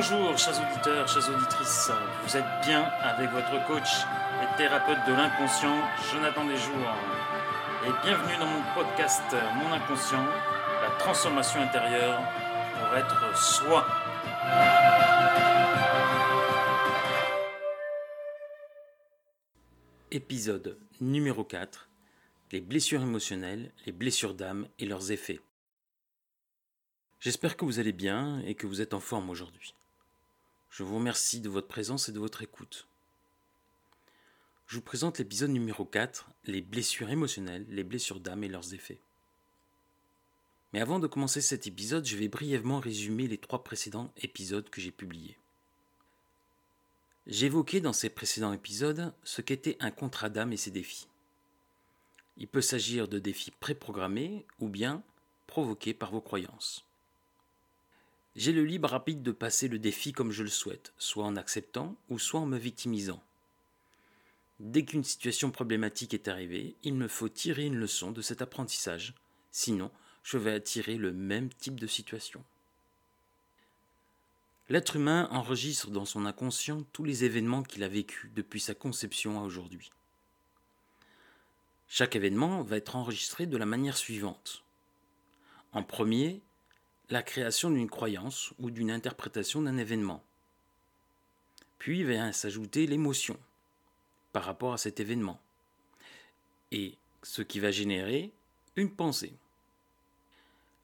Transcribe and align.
Bonjour, 0.00 0.38
chers 0.38 0.58
auditeurs, 0.58 1.06
chères 1.06 1.28
auditrices. 1.28 1.90
Vous 2.24 2.34
êtes 2.34 2.46
bien 2.64 2.84
avec 3.02 3.28
votre 3.32 3.66
coach 3.66 4.06
et 4.42 4.56
thérapeute 4.56 4.96
de 5.06 5.12
l'inconscient, 5.12 5.76
Jonathan 6.10 6.46
Desjours. 6.46 6.96
Et 7.86 7.90
bienvenue 8.02 8.38
dans 8.38 8.46
mon 8.46 8.62
podcast 8.74 9.22
Mon 9.56 9.70
inconscient, 9.70 10.24
la 10.24 10.90
transformation 10.98 11.60
intérieure 11.60 12.18
pour 12.72 12.96
être 12.96 13.36
soi. 13.36 13.86
Épisode 20.10 20.78
numéro 21.02 21.44
4 21.44 21.90
Les 22.52 22.62
blessures 22.62 23.02
émotionnelles, 23.02 23.70
les 23.84 23.92
blessures 23.92 24.32
d'âme 24.32 24.66
et 24.78 24.86
leurs 24.86 25.12
effets. 25.12 25.40
J'espère 27.18 27.58
que 27.58 27.66
vous 27.66 27.78
allez 27.80 27.92
bien 27.92 28.40
et 28.46 28.54
que 28.54 28.66
vous 28.66 28.80
êtes 28.80 28.94
en 28.94 29.00
forme 29.00 29.28
aujourd'hui. 29.28 29.74
Je 30.70 30.84
vous 30.84 30.96
remercie 30.96 31.40
de 31.40 31.48
votre 31.48 31.66
présence 31.66 32.08
et 32.08 32.12
de 32.12 32.20
votre 32.20 32.42
écoute. 32.42 32.86
Je 34.68 34.76
vous 34.76 34.82
présente 34.82 35.18
l'épisode 35.18 35.50
numéro 35.50 35.84
4, 35.84 36.30
les 36.44 36.60
blessures 36.60 37.10
émotionnelles, 37.10 37.66
les 37.68 37.82
blessures 37.82 38.20
d'âme 38.20 38.44
et 38.44 38.48
leurs 38.48 38.72
effets. 38.72 39.00
Mais 40.72 40.80
avant 40.80 41.00
de 41.00 41.08
commencer 41.08 41.40
cet 41.40 41.66
épisode, 41.66 42.06
je 42.06 42.16
vais 42.16 42.28
brièvement 42.28 42.78
résumer 42.78 43.26
les 43.26 43.36
trois 43.36 43.64
précédents 43.64 44.12
épisodes 44.18 44.70
que 44.70 44.80
j'ai 44.80 44.92
publiés. 44.92 45.36
J'évoquais 47.26 47.80
dans 47.80 47.92
ces 47.92 48.08
précédents 48.08 48.52
épisodes 48.52 49.12
ce 49.24 49.42
qu'était 49.42 49.76
un 49.80 49.90
contrat 49.90 50.28
d'âme 50.28 50.52
et 50.52 50.56
ses 50.56 50.70
défis. 50.70 51.08
Il 52.36 52.46
peut 52.46 52.62
s'agir 52.62 53.08
de 53.08 53.18
défis 53.18 53.50
préprogrammés 53.50 54.46
ou 54.60 54.68
bien 54.68 55.02
provoqués 55.48 55.94
par 55.94 56.12
vos 56.12 56.20
croyances. 56.20 56.86
J'ai 58.36 58.52
le 58.52 58.64
libre 58.64 58.88
rapide 58.88 59.22
de 59.22 59.32
passer 59.32 59.68
le 59.68 59.78
défi 59.78 60.12
comme 60.12 60.30
je 60.30 60.42
le 60.42 60.48
souhaite, 60.48 60.92
soit 60.98 61.24
en 61.24 61.36
acceptant 61.36 61.96
ou 62.08 62.18
soit 62.18 62.40
en 62.40 62.46
me 62.46 62.58
victimisant. 62.58 63.22
Dès 64.60 64.84
qu'une 64.84 65.04
situation 65.04 65.50
problématique 65.50 66.14
est 66.14 66.28
arrivée, 66.28 66.76
il 66.82 66.94
me 66.94 67.08
faut 67.08 67.28
tirer 67.28 67.64
une 67.64 67.76
leçon 67.76 68.12
de 68.12 68.22
cet 68.22 68.42
apprentissage, 68.42 69.14
sinon 69.50 69.90
je 70.22 70.38
vais 70.38 70.52
attirer 70.52 70.96
le 70.96 71.12
même 71.12 71.48
type 71.48 71.80
de 71.80 71.86
situation. 71.86 72.44
L'être 74.68 74.94
humain 74.94 75.28
enregistre 75.32 75.90
dans 75.90 76.04
son 76.04 76.26
inconscient 76.26 76.84
tous 76.92 77.02
les 77.02 77.24
événements 77.24 77.64
qu'il 77.64 77.82
a 77.82 77.88
vécus 77.88 78.30
depuis 78.36 78.60
sa 78.60 78.74
conception 78.74 79.40
à 79.40 79.42
aujourd'hui. 79.42 79.90
Chaque 81.88 82.14
événement 82.14 82.62
va 82.62 82.76
être 82.76 82.94
enregistré 82.94 83.46
de 83.46 83.56
la 83.56 83.66
manière 83.66 83.96
suivante. 83.96 84.62
En 85.72 85.82
premier, 85.82 86.40
la 87.10 87.22
création 87.24 87.70
d'une 87.70 87.90
croyance 87.90 88.52
ou 88.60 88.70
d'une 88.70 88.90
interprétation 88.90 89.62
d'un 89.62 89.76
événement. 89.76 90.22
Puis 91.78 92.04
vient 92.04 92.32
s'ajouter 92.32 92.86
l'émotion 92.86 93.36
par 94.32 94.44
rapport 94.44 94.72
à 94.72 94.78
cet 94.78 95.00
événement. 95.00 95.40
Et 96.70 96.94
ce 97.22 97.42
qui 97.42 97.58
va 97.58 97.72
générer 97.72 98.30
une 98.76 98.94
pensée. 98.94 99.32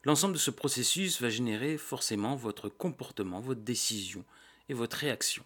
L'ensemble 0.03 0.35
de 0.35 0.39
ce 0.39 0.51
processus 0.51 1.21
va 1.21 1.31
générer 1.31 1.79
forcément 1.79 2.35
votre 2.35 2.69
comportement, 2.69 3.41
votre 3.41 3.61
décision 3.61 4.25
et 4.69 4.75
votre 4.75 4.97
réaction. 4.97 5.45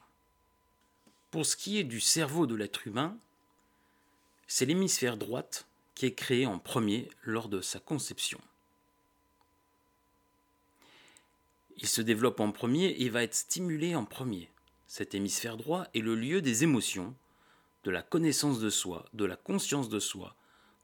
Pour 1.31 1.47
ce 1.47 1.57
qui 1.57 1.79
est 1.79 1.85
du 1.85 2.01
cerveau 2.01 2.47
de 2.47 2.55
l'être 2.55 2.87
humain, 2.87 3.17
c'est 4.47 4.67
l'hémisphère 4.67 5.17
droite 5.17 5.67
qui 5.95 6.07
est 6.07 6.15
créé 6.15 6.47
en 6.47 6.59
premier 6.59 7.09
lors 7.23 7.49
de 7.49 7.61
sa 7.61 7.79
conception. 7.79 8.41
Il 11.81 11.89
se 11.89 12.03
développe 12.03 12.41
en 12.41 12.53
premier 12.53 12.95
et 12.99 13.09
va 13.09 13.23
être 13.23 13.35
stimulé 13.35 13.95
en 13.95 14.05
premier. 14.05 14.51
Cet 14.87 15.15
hémisphère 15.15 15.57
droit 15.57 15.87
est 15.95 16.01
le 16.01 16.15
lieu 16.15 16.43
des 16.43 16.63
émotions, 16.63 17.15
de 17.85 17.91
la 17.91 18.03
connaissance 18.03 18.61
de 18.61 18.69
soi, 18.69 19.07
de 19.15 19.25
la 19.25 19.37
conscience 19.37 19.89
de 19.89 19.99
soi, 19.99 20.37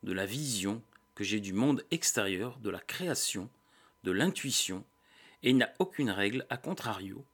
de 0.02 0.12
la 0.12 0.24
vision 0.24 0.82
que 1.14 1.24
j'ai 1.24 1.40
du 1.40 1.52
monde 1.52 1.84
extérieur, 1.90 2.58
de 2.60 2.70
la 2.70 2.78
création, 2.78 3.50
de 4.04 4.10
l'intuition, 4.10 4.84
et 5.42 5.50
il 5.50 5.58
n'a 5.58 5.72
aucune 5.78 6.10
règle 6.10 6.46
à 6.48 6.56
contrario, 6.56 7.24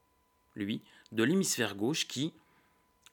lui, 0.55 0.81
de 1.13 1.23
l'hémisphère 1.23 1.75
gauche 1.75 2.07
qui, 2.07 2.33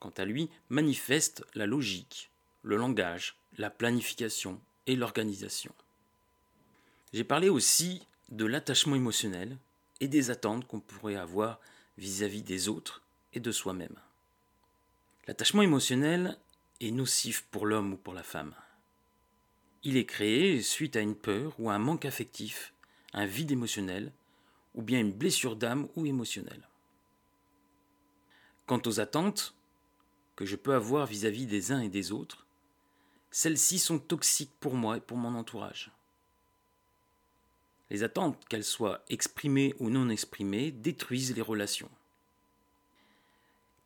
quant 0.00 0.12
à 0.16 0.24
lui, 0.24 0.50
manifeste 0.68 1.44
la 1.54 1.66
logique, 1.66 2.30
le 2.62 2.76
langage, 2.76 3.36
la 3.56 3.70
planification 3.70 4.60
et 4.86 4.96
l'organisation. 4.96 5.72
J'ai 7.12 7.24
parlé 7.24 7.48
aussi 7.48 8.06
de 8.30 8.46
l'attachement 8.46 8.96
émotionnel, 8.96 9.56
et 10.00 10.08
des 10.08 10.30
attentes 10.30 10.66
qu'on 10.66 10.80
pourrait 10.80 11.16
avoir 11.16 11.60
vis-à-vis 11.98 12.42
des 12.42 12.68
autres 12.68 13.02
et 13.32 13.40
de 13.40 13.52
soi-même. 13.52 13.96
L'attachement 15.26 15.62
émotionnel 15.62 16.38
est 16.80 16.90
nocif 16.90 17.44
pour 17.50 17.66
l'homme 17.66 17.92
ou 17.92 17.96
pour 17.96 18.14
la 18.14 18.22
femme. 18.22 18.54
Il 19.82 19.96
est 19.96 20.06
créé 20.06 20.60
suite 20.62 20.96
à 20.96 21.00
une 21.00 21.14
peur 21.14 21.54
ou 21.58 21.70
à 21.70 21.74
un 21.74 21.78
manque 21.78 22.04
affectif, 22.04 22.74
un 23.12 23.26
vide 23.26 23.52
émotionnel, 23.52 24.12
ou 24.74 24.82
bien 24.82 25.00
une 25.00 25.12
blessure 25.12 25.56
d'âme 25.56 25.88
ou 25.96 26.06
émotionnelle. 26.06 26.68
Quant 28.66 28.80
aux 28.86 29.00
attentes 29.00 29.54
que 30.36 30.46
je 30.46 30.56
peux 30.56 30.74
avoir 30.74 31.06
vis-à-vis 31.06 31.46
des 31.46 31.72
uns 31.72 31.80
et 31.80 31.88
des 31.88 32.12
autres, 32.12 32.46
celles-ci 33.30 33.78
sont 33.78 33.98
toxiques 33.98 34.52
pour 34.60 34.74
moi 34.74 34.96
et 34.96 35.00
pour 35.00 35.16
mon 35.16 35.34
entourage. 35.34 35.90
Les 37.90 38.04
attentes, 38.04 38.38
qu'elles 38.48 38.64
soient 38.64 39.04
exprimées 39.08 39.74
ou 39.80 39.90
non 39.90 40.08
exprimées, 40.08 40.70
détruisent 40.70 41.34
les 41.34 41.42
relations. 41.42 41.90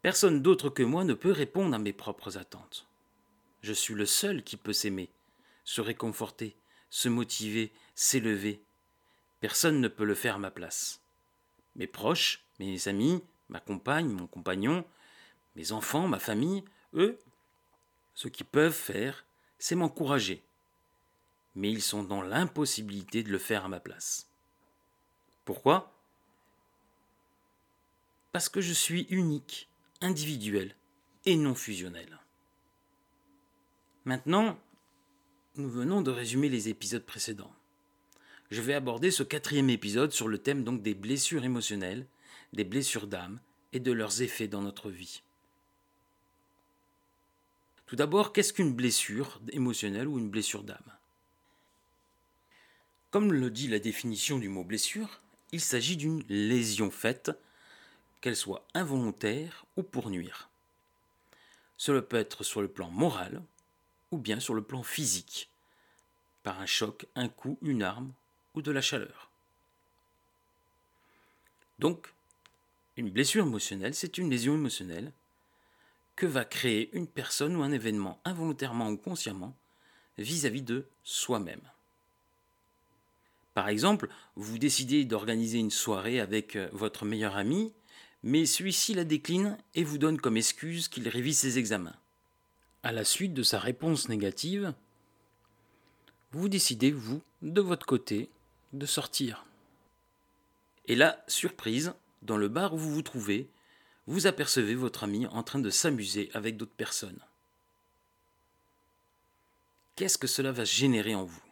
Personne 0.03 0.43
d'autre 0.43 0.69
que 0.69 0.83
moi 0.83 1.05
ne 1.05 1.15
peut 1.15 1.33
répondre 1.33 1.75
à 1.75 1.79
mes 1.79 1.95
propres 1.95 2.37
attentes. 2.37 2.87
Je 3.63 3.73
suis 3.73 3.95
le 3.95 4.05
seul 4.05 4.43
qui 4.43 4.59
peut 4.59 4.75
s'aimer, 4.75 5.09
se 5.65 5.81
réconforter, 5.81 6.55
se 6.91 7.09
motiver, 7.09 7.73
s'élever. 7.95 8.61
Personne 9.41 9.81
ne 9.81 9.89
peut 9.89 10.05
le 10.05 10.15
faire 10.15 10.35
à 10.35 10.39
ma 10.39 10.51
place. 10.51 11.01
Mes 11.75 11.87
proches, 11.87 12.45
mes 12.61 12.87
amis, 12.89 13.23
ma 13.49 13.61
compagne, 13.61 14.09
mon 14.09 14.27
compagnon, 14.27 14.85
mes 15.57 15.73
enfants, 15.73 16.07
ma 16.07 16.19
famille, 16.19 16.63
eux, 16.93 17.19
ce 18.15 18.29
qu'ils 18.29 18.47
peuvent 18.47 18.73
faire, 18.73 19.25
c'est 19.59 19.75
m'encourager, 19.75 20.43
mais 21.55 21.71
ils 21.71 21.83
sont 21.83 22.03
dans 22.03 22.23
l'impossibilité 22.23 23.23
de 23.23 23.31
le 23.31 23.39
faire 23.39 23.65
à 23.65 23.69
ma 23.69 23.81
place. 23.81 24.29
Pourquoi? 25.45 25.93
Parce 28.33 28.49
que 28.49 28.61
je 28.61 28.73
suis 28.73 29.07
unique, 29.11 29.69
individuel 30.01 30.75
et 31.25 31.37
non 31.37 31.55
fusionnel. 31.55 32.19
Maintenant, 34.05 34.59
nous 35.57 35.69
venons 35.69 36.03
de 36.03 36.11
résumer 36.11 36.49
les 36.49 36.69
épisodes 36.69 37.05
précédents. 37.05 37.55
Je 38.51 38.61
vais 38.61 38.75
aborder 38.75 39.11
ce 39.11 39.23
quatrième 39.23 39.71
épisode 39.71 40.13
sur 40.13 40.29
le 40.29 40.39
thème 40.39 40.65
des 40.81 40.95
blessures 40.95 41.45
émotionnelles, 41.45 42.07
des 42.53 42.65
blessures 42.65 43.07
d'âme 43.07 43.41
et 43.73 43.81
de 43.81 43.93
leurs 43.93 44.23
effets 44.23 44.49
dans 44.49 44.63
notre 44.63 44.91
vie. 44.91 45.23
Tout 47.87 47.97
d'abord, 47.97 48.33
qu'est-ce 48.33 48.53
qu'une 48.53 48.75
blessure 48.75 49.41
émotionnelle 49.53 50.09
ou 50.09 50.19
une 50.19 50.31
blessure 50.31 50.65
d'âme? 50.65 50.93
Comme 53.15 53.33
le 53.33 53.49
dit 53.49 53.69
la 53.69 53.79
définition 53.79 54.41
du 54.41 54.49
mot 54.49 54.65
blessure, 54.65 55.21
il 55.53 55.61
s'agit 55.61 55.97
d'une 55.97 56.25
lésion 56.29 56.91
faite, 56.91 57.31
qu'elle 58.21 58.35
soit 58.35 58.67
involontaire 58.75 59.67
ou 59.77 59.85
pour 59.85 60.11
nuire. 60.11 60.51
Cela 61.77 62.03
peut 62.03 62.17
être 62.17 62.43
sur 62.43 62.61
le 62.61 62.67
plan 62.67 62.91
moral 62.91 63.41
ou 64.11 64.19
bien 64.19 64.41
sur 64.41 64.53
le 64.53 64.65
plan 64.65 64.83
physique, 64.83 65.49
par 66.43 66.61
un 66.61 66.67
choc, 66.67 67.07
un 67.15 67.29
coup, 67.29 67.57
une 67.63 67.85
arme 67.85 68.13
ou 68.57 68.63
de 68.63 68.73
la 68.73 68.81
chaleur. 68.81 69.31
Donc, 71.79 72.13
une 72.97 73.11
blessure 73.11 73.47
émotionnelle, 73.47 73.95
c'est 73.95 74.19
une 74.19 74.29
lésion 74.29 74.55
émotionnelle 74.55 75.13
que 76.17 76.27
va 76.27 76.45
créer 76.45 76.91
une 76.97 77.07
personne 77.07 77.55
ou 77.55 77.63
un 77.63 77.71
événement 77.71 78.21
involontairement 78.25 78.89
ou 78.89 78.97
consciemment 78.97 79.55
vis-à-vis 80.19 80.63
-vis 80.63 80.65
de 80.65 80.89
soi-même. 81.05 81.63
Par 83.55 83.69
exemple, 83.69 84.09
vous 84.35 84.59
décidez 84.59 85.05
d'organiser 85.05 85.59
une 85.59 85.71
soirée 85.71 86.19
avec 86.21 86.57
euh, 86.57 86.69
votre 86.73 87.05
meilleur 87.05 87.37
ami, 87.37 87.73
mais 88.25 88.47
celui-ci 88.47 88.95
la 88.95 89.05
décline 89.05 89.57
et 89.75 89.85
vous 89.85 89.99
donne 89.99 90.21
comme 90.21 90.37
excuse 90.37 90.89
qu'il 90.89 91.09
révise 91.09 91.39
ses 91.39 91.59
examens. 91.59 91.95
À 92.83 92.91
la 92.91 93.05
suite 93.05 93.33
de 93.33 93.45
sa 93.45 93.61
réponse 93.61 94.09
négative, 94.09 94.75
vous 96.33 96.49
décidez, 96.49 96.91
vous, 96.91 97.23
de 97.43 97.61
votre 97.61 97.87
côté, 97.87 98.29
de 98.73 98.87
sortir. 98.87 99.45
Et 100.89 100.97
là, 100.97 101.23
surprise, 101.29 101.95
dans 102.23 102.37
le 102.37 102.49
bar 102.49 102.75
où 102.75 102.79
vous 102.79 102.93
vous 102.93 103.03
trouvez, 103.03 103.49
vous 104.09 104.27
apercevez 104.27 104.75
votre 104.75 105.05
ami 105.05 105.27
en 105.29 105.45
train 105.45 105.61
de 105.61 105.71
s'amuser 105.71 106.29
avec 106.35 106.57
d'autres 106.57 106.73
personnes. 106.77 107.21
Qu'est-ce 109.95 110.19
que 110.19 110.27
cela 110.27 110.51
va 110.51 110.65
générer 110.65 111.15
en 111.15 111.25
vous? 111.25 111.44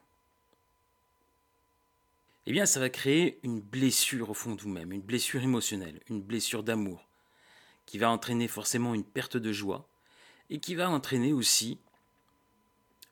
Eh 2.47 2.53
bien 2.53 2.67
ça 2.67 2.81
va 2.81 2.91
créer 2.91 3.39
une 3.43 3.61
blessure 3.61 4.31
au 4.31 4.35
fond 4.35 4.55
de 4.55 4.63
vous-même, 4.63 4.93
une 4.93 5.03
blessure 5.03 5.43
émotionnelle, 5.43 6.01
une 6.09 6.23
blessure 6.23 6.63
d'amour, 6.63 7.07
qui 7.87 7.99
va 7.99 8.11
entraîner 8.11 8.49
forcément 8.49 8.95
une 8.95 9.05
perte 9.05 9.37
de 9.37 9.53
joie, 9.53 9.89
et 10.51 10.59
qui 10.59 10.75
va 10.75 10.91
entraîner 10.91 11.33
aussi 11.33 11.79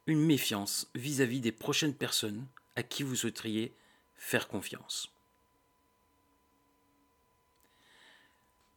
une 0.06 0.24
méfiance 0.24 0.90
vis-à-vis 0.94 1.40
des 1.40 1.52
prochaines 1.52 1.94
personnes 1.94 2.46
à 2.76 2.82
qui 2.82 3.02
vous 3.02 3.16
souhaiteriez 3.16 3.72
faire 4.16 4.48
confiance. 4.48 5.12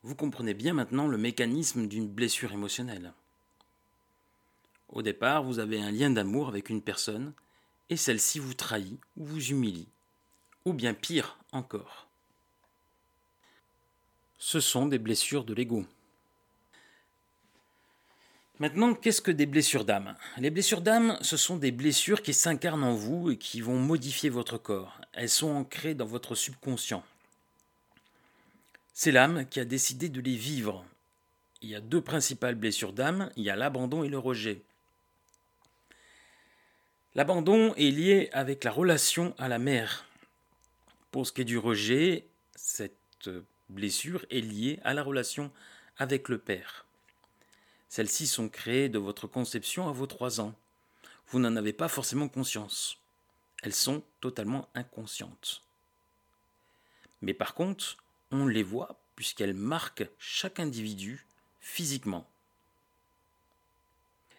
Vous 0.03 0.15
comprenez 0.15 0.53
bien 0.53 0.73
maintenant 0.73 1.07
le 1.07 1.17
mécanisme 1.17 1.87
d'une 1.87 2.09
blessure 2.09 2.51
émotionnelle. 2.51 3.13
Au 4.89 5.01
départ, 5.01 5.43
vous 5.43 5.59
avez 5.59 5.81
un 5.81 5.91
lien 5.91 6.09
d'amour 6.09 6.49
avec 6.49 6.69
une 6.69 6.81
personne 6.81 7.33
et 7.89 7.97
celle-ci 7.97 8.39
vous 8.39 8.53
trahit 8.53 8.99
ou 9.17 9.25
vous 9.25 9.51
humilie, 9.51 9.87
ou 10.65 10.73
bien 10.73 10.93
pire 10.93 11.37
encore. 11.51 12.07
Ce 14.37 14.59
sont 14.59 14.87
des 14.87 14.99
blessures 14.99 15.43
de 15.43 15.53
l'ego. 15.53 15.85
Maintenant, 18.59 18.93
qu'est-ce 18.93 19.21
que 19.21 19.31
des 19.31 19.45
blessures 19.45 19.83
d'âme? 19.83 20.15
Les 20.37 20.49
blessures 20.49 20.81
d'âme, 20.81 21.17
ce 21.21 21.37
sont 21.37 21.57
des 21.57 21.71
blessures 21.71 22.21
qui 22.21 22.33
s'incarnent 22.33 22.83
en 22.83 22.93
vous 22.93 23.31
et 23.31 23.37
qui 23.37 23.61
vont 23.61 23.79
modifier 23.79 24.29
votre 24.29 24.57
corps. 24.57 25.01
Elles 25.13 25.29
sont 25.29 25.49
ancrées 25.49 25.95
dans 25.95 26.05
votre 26.05 26.35
subconscient. 26.35 27.03
C'est 28.93 29.11
l'âme 29.11 29.47
qui 29.49 29.59
a 29.59 29.65
décidé 29.65 30.07
de 30.07 30.21
les 30.21 30.35
vivre. 30.35 30.85
Il 31.61 31.69
y 31.69 31.75
a 31.75 31.81
deux 31.81 32.01
principales 32.01 32.55
blessures 32.55 32.93
d'âme, 32.93 33.31
il 33.35 33.43
y 33.43 33.49
a 33.49 33.55
l'abandon 33.55 34.03
et 34.03 34.09
le 34.09 34.19
rejet. 34.19 34.61
L'abandon 37.15 37.73
est 37.75 37.91
lié 37.91 38.29
avec 38.33 38.63
la 38.63 38.71
relation 38.71 39.33
à 39.37 39.47
la 39.47 39.59
mère. 39.59 40.05
Pour 41.13 41.27
ce 41.27 41.31
qui 41.31 41.41
est 41.41 41.45
du 41.45 41.59
rejet, 41.59 42.25
cette 42.55 43.29
blessure 43.69 44.25
est 44.31 44.41
liée 44.41 44.79
à 44.83 44.95
la 44.95 45.03
relation 45.03 45.51
avec 45.95 46.27
le 46.27 46.39
père. 46.39 46.87
Celles-ci 47.87 48.25
sont 48.25 48.49
créées 48.49 48.89
de 48.89 48.97
votre 48.97 49.27
conception 49.27 49.87
à 49.87 49.91
vos 49.91 50.07
trois 50.07 50.41
ans. 50.41 50.55
Vous 51.27 51.37
n'en 51.37 51.55
avez 51.55 51.71
pas 51.71 51.87
forcément 51.87 52.29
conscience. 52.29 52.97
Elles 53.61 53.75
sont 53.75 54.01
totalement 54.21 54.67
inconscientes. 54.73 55.61
Mais 57.21 57.35
par 57.35 57.53
contre, 57.53 57.97
on 58.31 58.47
les 58.47 58.63
voit 58.63 58.99
puisqu'elles 59.15 59.53
marquent 59.53 60.09
chaque 60.17 60.59
individu 60.59 61.27
physiquement. 61.61 62.27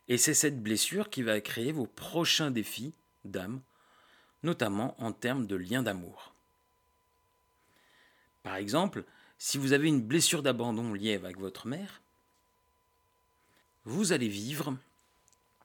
Et 0.08 0.18
c'est 0.18 0.34
cette 0.34 0.60
blessure 0.60 1.08
qui 1.08 1.22
va 1.22 1.40
créer 1.40 1.70
vos 1.70 1.86
prochains 1.86 2.50
défis 2.50 2.94
d'âme, 3.24 3.60
notamment 4.42 5.00
en 5.00 5.12
termes 5.12 5.46
de 5.46 5.54
lien 5.54 5.84
d'amour. 5.84 6.33
Par 8.44 8.56
exemple, 8.56 9.04
si 9.38 9.58
vous 9.58 9.72
avez 9.72 9.88
une 9.88 10.02
blessure 10.02 10.42
d'abandon 10.42 10.92
liée 10.92 11.14
avec 11.14 11.38
votre 11.38 11.66
mère, 11.66 12.02
vous 13.84 14.12
allez 14.12 14.28
vivre 14.28 14.76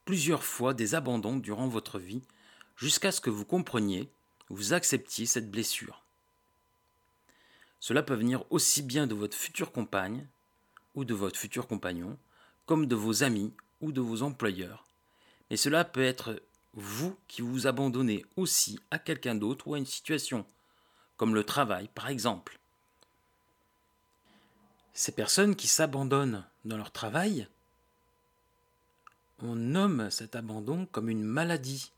plusieurs 0.05 0.43
fois 0.43 0.73
des 0.73 0.95
abandons 0.95 1.35
durant 1.35 1.67
votre 1.67 1.99
vie 1.99 2.23
jusqu'à 2.77 3.11
ce 3.11 3.21
que 3.21 3.29
vous 3.29 3.45
compreniez, 3.45 4.09
vous 4.49 4.73
acceptiez 4.73 5.25
cette 5.25 5.51
blessure. 5.51 6.03
Cela 7.81 8.01
peut 8.01 8.15
venir 8.15 8.43
aussi 8.49 8.81
bien 8.81 9.07
de 9.07 9.13
votre 9.13 9.37
future 9.37 9.71
compagne 9.71 10.25
ou 10.95 11.05
de 11.05 11.13
votre 11.13 11.37
futur 11.37 11.67
compagnon, 11.67 12.17
comme 12.65 12.85
de 12.85 12.95
vos 12.95 13.23
amis 13.23 13.53
ou 13.81 13.91
de 13.91 14.01
vos 14.01 14.21
employeurs. 14.21 14.85
Mais 15.49 15.57
cela 15.57 15.83
peut 15.83 16.03
être 16.03 16.41
vous 16.73 17.15
qui 17.27 17.41
vous 17.41 17.67
abandonnez 17.67 18.25
aussi 18.37 18.79
à 18.89 18.99
quelqu'un 18.99 19.35
d'autre 19.35 19.67
ou 19.67 19.73
à 19.73 19.77
une 19.77 19.85
situation, 19.85 20.45
comme 21.17 21.35
le 21.35 21.43
travail 21.43 21.89
par 21.93 22.07
exemple. 22.07 22.58
Ces 24.93 25.11
personnes 25.11 25.55
qui 25.55 25.67
s'abandonnent 25.67 26.45
dans 26.65 26.77
leur 26.77 26.91
travail, 26.91 27.47
on 29.41 29.55
nomme 29.55 30.09
cet 30.09 30.35
abandon 30.35 30.85
comme 30.87 31.09
une 31.09 31.23
maladie. 31.23 31.91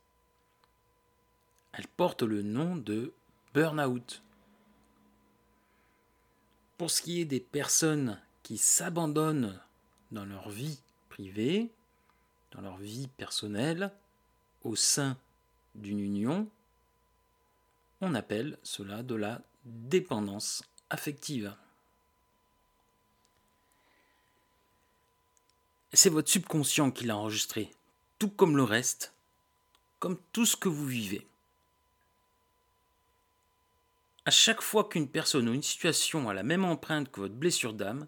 Elle 1.74 1.88
porte 1.88 2.22
le 2.22 2.42
nom 2.42 2.76
de 2.76 3.14
burn-out. 3.54 4.22
Pour 6.78 6.92
ce 6.92 7.02
qui 7.02 7.22
est 7.22 7.26
des 7.26 7.40
personnes 7.40 8.20
qui 8.44 8.58
s'abandonnent 8.58 9.60
dans 10.12 10.26
leur 10.26 10.50
vie 10.50 10.80
privée, 11.10 11.72
dans 12.52 12.62
leur 12.62 12.78
vie 12.78 13.08
personnelle, 13.18 13.92
au 14.64 14.76
sein 14.76 15.18
d'une 15.76 16.00
union, 16.00 16.48
on 18.02 18.14
appelle 18.14 18.58
cela 18.64 19.04
de 19.04 19.16
la 19.16 19.42
dépendance 19.66 20.64
affective. 20.90 21.56
C'est 25.94 26.10
votre 26.10 26.30
subconscient 26.30 26.92
qui 26.92 27.06
l'a 27.06 27.18
enregistré, 27.18 27.72
tout 28.18 28.30
comme 28.30 28.56
le 28.56 28.64
reste, 28.64 29.14
comme 30.00 30.18
tout 30.32 30.46
ce 30.46 30.56
que 30.56 30.70
vous 30.70 30.88
vivez. 30.88 31.28
À 34.26 34.32
chaque 34.32 34.62
fois 34.62 34.88
qu'une 34.88 35.10
personne 35.10 35.50
ou 35.50 35.54
une 35.54 35.64
situation 35.64 36.30
a 36.30 36.34
la 36.34 36.44
même 36.44 36.64
empreinte 36.64 37.12
que 37.12 37.22
votre 37.22 37.34
blessure 37.34 37.74
d'âme, 37.74 38.08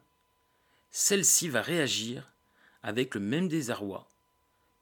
celle-ci 0.92 1.50
va 1.50 1.62
réagir 1.62 2.32
avec 2.84 3.16
le 3.16 3.22
même 3.22 3.48
désarroi 3.48 4.08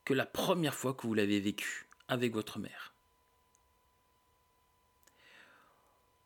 que 0.06 0.13
la 0.13 0.25
première 0.25 0.75
fois 0.75 0.94
que 0.94 1.07
vous 1.07 1.13
l'avez 1.13 1.39
vécu 1.39 1.88
avec 2.07 2.33
votre 2.33 2.59
mère. 2.59 2.94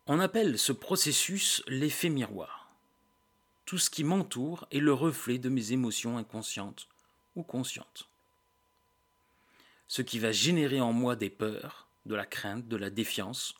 On 0.08 0.20
appelle 0.20 0.58
ce 0.58 0.72
processus 0.72 1.62
l'effet 1.68 2.08
miroir. 2.08 2.65
Tout 3.66 3.78
ce 3.78 3.90
qui 3.90 4.04
m'entoure 4.04 4.66
est 4.70 4.78
le 4.78 4.92
reflet 4.92 5.38
de 5.38 5.48
mes 5.48 5.72
émotions 5.72 6.18
inconscientes 6.18 6.86
ou 7.34 7.42
conscientes. 7.42 8.08
Ce 9.88 10.02
qui 10.02 10.20
va 10.20 10.30
générer 10.30 10.80
en 10.80 10.92
moi 10.92 11.16
des 11.16 11.30
peurs, 11.30 11.88
de 12.06 12.14
la 12.14 12.26
crainte, 12.26 12.68
de 12.68 12.76
la 12.76 12.90
défiance, 12.90 13.54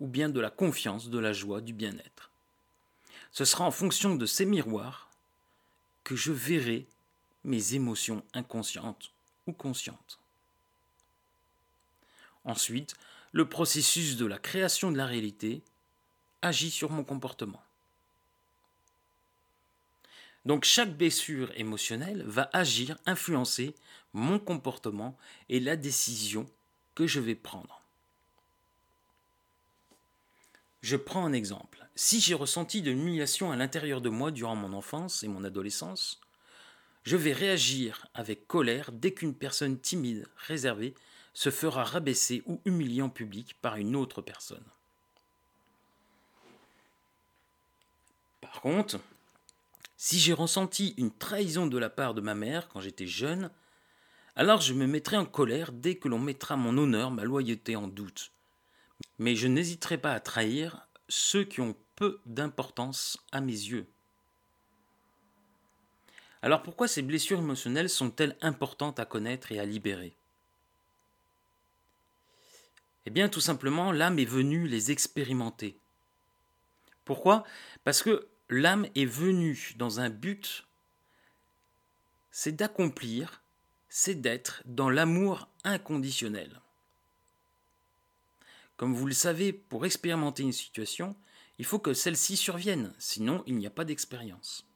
ou 0.00 0.06
bien 0.06 0.30
de 0.30 0.40
la 0.40 0.50
confiance, 0.50 1.10
de 1.10 1.18
la 1.18 1.34
joie, 1.34 1.60
du 1.60 1.74
bien-être. 1.74 2.30
Ce 3.32 3.44
sera 3.44 3.64
en 3.64 3.70
fonction 3.70 4.14
de 4.14 4.24
ces 4.24 4.46
miroirs 4.46 5.10
que 6.04 6.16
je 6.16 6.32
verrai 6.32 6.86
mes 7.44 7.74
émotions 7.74 8.24
inconscientes 8.32 9.10
ou 9.46 9.52
conscientes. 9.52 10.18
Ensuite, 12.44 12.94
le 13.32 13.46
processus 13.46 14.16
de 14.16 14.24
la 14.24 14.38
création 14.38 14.90
de 14.90 14.96
la 14.96 15.06
réalité 15.06 15.62
agit 16.40 16.70
sur 16.70 16.90
mon 16.90 17.04
comportement. 17.04 17.62
Donc 20.44 20.64
chaque 20.64 20.96
blessure 20.96 21.52
émotionnelle 21.56 22.22
va 22.26 22.48
agir, 22.52 22.96
influencer 23.06 23.74
mon 24.12 24.38
comportement 24.38 25.16
et 25.48 25.60
la 25.60 25.76
décision 25.76 26.46
que 26.94 27.06
je 27.06 27.20
vais 27.20 27.34
prendre. 27.34 27.82
Je 30.82 30.96
prends 30.96 31.26
un 31.26 31.32
exemple. 31.32 31.86
Si 31.94 32.20
j'ai 32.20 32.34
ressenti 32.34 32.80
de 32.80 32.90
l'humiliation 32.90 33.52
à 33.52 33.56
l'intérieur 33.56 34.00
de 34.00 34.08
moi 34.08 34.30
durant 34.30 34.56
mon 34.56 34.72
enfance 34.72 35.22
et 35.22 35.28
mon 35.28 35.44
adolescence, 35.44 36.20
je 37.04 37.16
vais 37.16 37.32
réagir 37.32 38.06
avec 38.14 38.46
colère 38.46 38.90
dès 38.92 39.12
qu'une 39.12 39.34
personne 39.34 39.78
timide, 39.78 40.26
réservée, 40.36 40.94
se 41.34 41.50
fera 41.50 41.84
rabaisser 41.84 42.42
ou 42.46 42.60
humilier 42.64 43.02
en 43.02 43.10
public 43.10 43.56
par 43.60 43.76
une 43.76 43.94
autre 43.94 44.22
personne. 44.22 44.64
Par 48.40 48.60
contre, 48.60 48.98
si 50.02 50.18
j'ai 50.18 50.32
ressenti 50.32 50.94
une 50.96 51.10
trahison 51.10 51.66
de 51.66 51.76
la 51.76 51.90
part 51.90 52.14
de 52.14 52.22
ma 52.22 52.34
mère 52.34 52.68
quand 52.68 52.80
j'étais 52.80 53.06
jeune, 53.06 53.50
alors 54.34 54.62
je 54.62 54.72
me 54.72 54.86
mettrai 54.86 55.18
en 55.18 55.26
colère 55.26 55.72
dès 55.72 55.96
que 55.96 56.08
l'on 56.08 56.18
mettra 56.18 56.56
mon 56.56 56.78
honneur, 56.78 57.10
ma 57.10 57.22
loyauté 57.22 57.76
en 57.76 57.86
doute. 57.86 58.32
Mais 59.18 59.36
je 59.36 59.46
n'hésiterai 59.46 59.98
pas 59.98 60.14
à 60.14 60.20
trahir 60.20 60.88
ceux 61.10 61.44
qui 61.44 61.60
ont 61.60 61.76
peu 61.96 62.18
d'importance 62.24 63.18
à 63.30 63.42
mes 63.42 63.52
yeux. 63.52 63.86
Alors 66.40 66.62
pourquoi 66.62 66.88
ces 66.88 67.02
blessures 67.02 67.40
émotionnelles 67.40 67.90
sont-elles 67.90 68.38
importantes 68.40 68.98
à 69.00 69.04
connaître 69.04 69.52
et 69.52 69.60
à 69.60 69.66
libérer? 69.66 70.16
Eh 73.04 73.10
bien 73.10 73.28
tout 73.28 73.42
simplement, 73.42 73.92
l'âme 73.92 74.18
est 74.18 74.24
venue 74.24 74.66
les 74.66 74.92
expérimenter. 74.92 75.78
Pourquoi? 77.04 77.44
Parce 77.84 78.02
que 78.02 78.29
l'âme 78.50 78.86
est 78.94 79.06
venue 79.06 79.74
dans 79.76 80.00
un 80.00 80.10
but, 80.10 80.66
c'est 82.32 82.52
d'accomplir, 82.52 83.42
c'est 83.88 84.16
d'être 84.16 84.62
dans 84.66 84.90
l'amour 84.90 85.48
inconditionnel. 85.64 86.60
Comme 88.76 88.94
vous 88.94 89.06
le 89.06 89.12
savez, 89.12 89.52
pour 89.52 89.86
expérimenter 89.86 90.42
une 90.42 90.52
situation, 90.52 91.14
il 91.58 91.64
faut 91.64 91.78
que 91.78 91.94
celle-ci 91.94 92.36
survienne, 92.36 92.92
sinon 92.98 93.42
il 93.46 93.56
n'y 93.56 93.66
a 93.66 93.70
pas 93.70 93.84
d'expérience. 93.84 94.66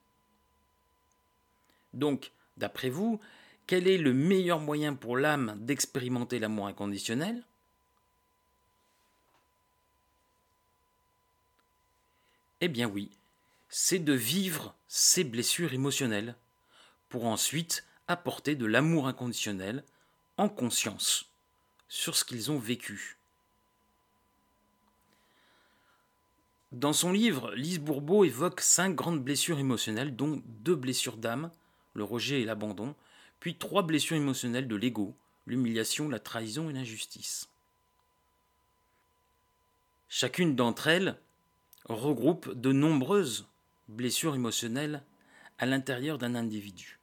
Donc, 1.93 2.31
d'après 2.57 2.89
vous, 2.89 3.19
quel 3.67 3.87
est 3.87 3.97
le 3.97 4.13
meilleur 4.13 4.59
moyen 4.59 4.93
pour 4.93 5.17
l'âme 5.17 5.57
d'expérimenter 5.59 6.39
l'amour 6.39 6.67
inconditionnel? 6.67 7.43
Eh 12.61 12.67
bien 12.67 12.87
oui, 12.87 13.11
c'est 13.77 13.99
de 13.99 14.13
vivre 14.13 14.73
ces 14.87 15.25
blessures 15.25 15.73
émotionnelles 15.73 16.37
pour 17.09 17.25
ensuite 17.25 17.85
apporter 18.07 18.55
de 18.55 18.65
l'amour 18.65 19.05
inconditionnel 19.05 19.83
en 20.37 20.47
conscience 20.47 21.25
sur 21.89 22.15
ce 22.15 22.23
qu'ils 22.23 22.51
ont 22.51 22.57
vécu. 22.57 23.17
Dans 26.71 26.93
son 26.93 27.11
livre, 27.11 27.53
Lise 27.53 27.81
Bourbeau 27.81 28.23
évoque 28.23 28.61
cinq 28.61 28.95
grandes 28.95 29.21
blessures 29.21 29.59
émotionnelles, 29.59 30.15
dont 30.15 30.41
deux 30.45 30.75
blessures 30.75 31.17
d'âme, 31.17 31.51
le 31.95 32.05
rejet 32.05 32.39
et 32.39 32.45
l'abandon, 32.45 32.95
puis 33.41 33.57
trois 33.57 33.83
blessures 33.83 34.15
émotionnelles 34.15 34.69
de 34.69 34.75
l'ego, 34.77 35.17
l'humiliation, 35.47 36.07
la 36.07 36.19
trahison 36.19 36.69
et 36.69 36.73
l'injustice. 36.73 37.49
Chacune 40.07 40.55
d'entre 40.55 40.87
elles 40.87 41.19
regroupe 41.89 42.53
de 42.53 42.71
nombreuses 42.71 43.49
blessures 43.87 44.35
émotionnelles 44.35 45.03
à 45.57 45.65
l'intérieur 45.65 46.17
d'un 46.17 46.35
individu. 46.35 46.99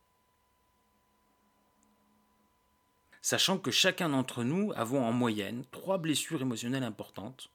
Sachant 3.20 3.58
que 3.58 3.70
chacun 3.70 4.08
d'entre 4.08 4.42
nous 4.42 4.72
avons 4.74 5.04
en 5.04 5.12
moyenne 5.12 5.64
trois 5.70 5.98
blessures 5.98 6.42
émotionnelles 6.42 6.82
importantes, 6.82 7.50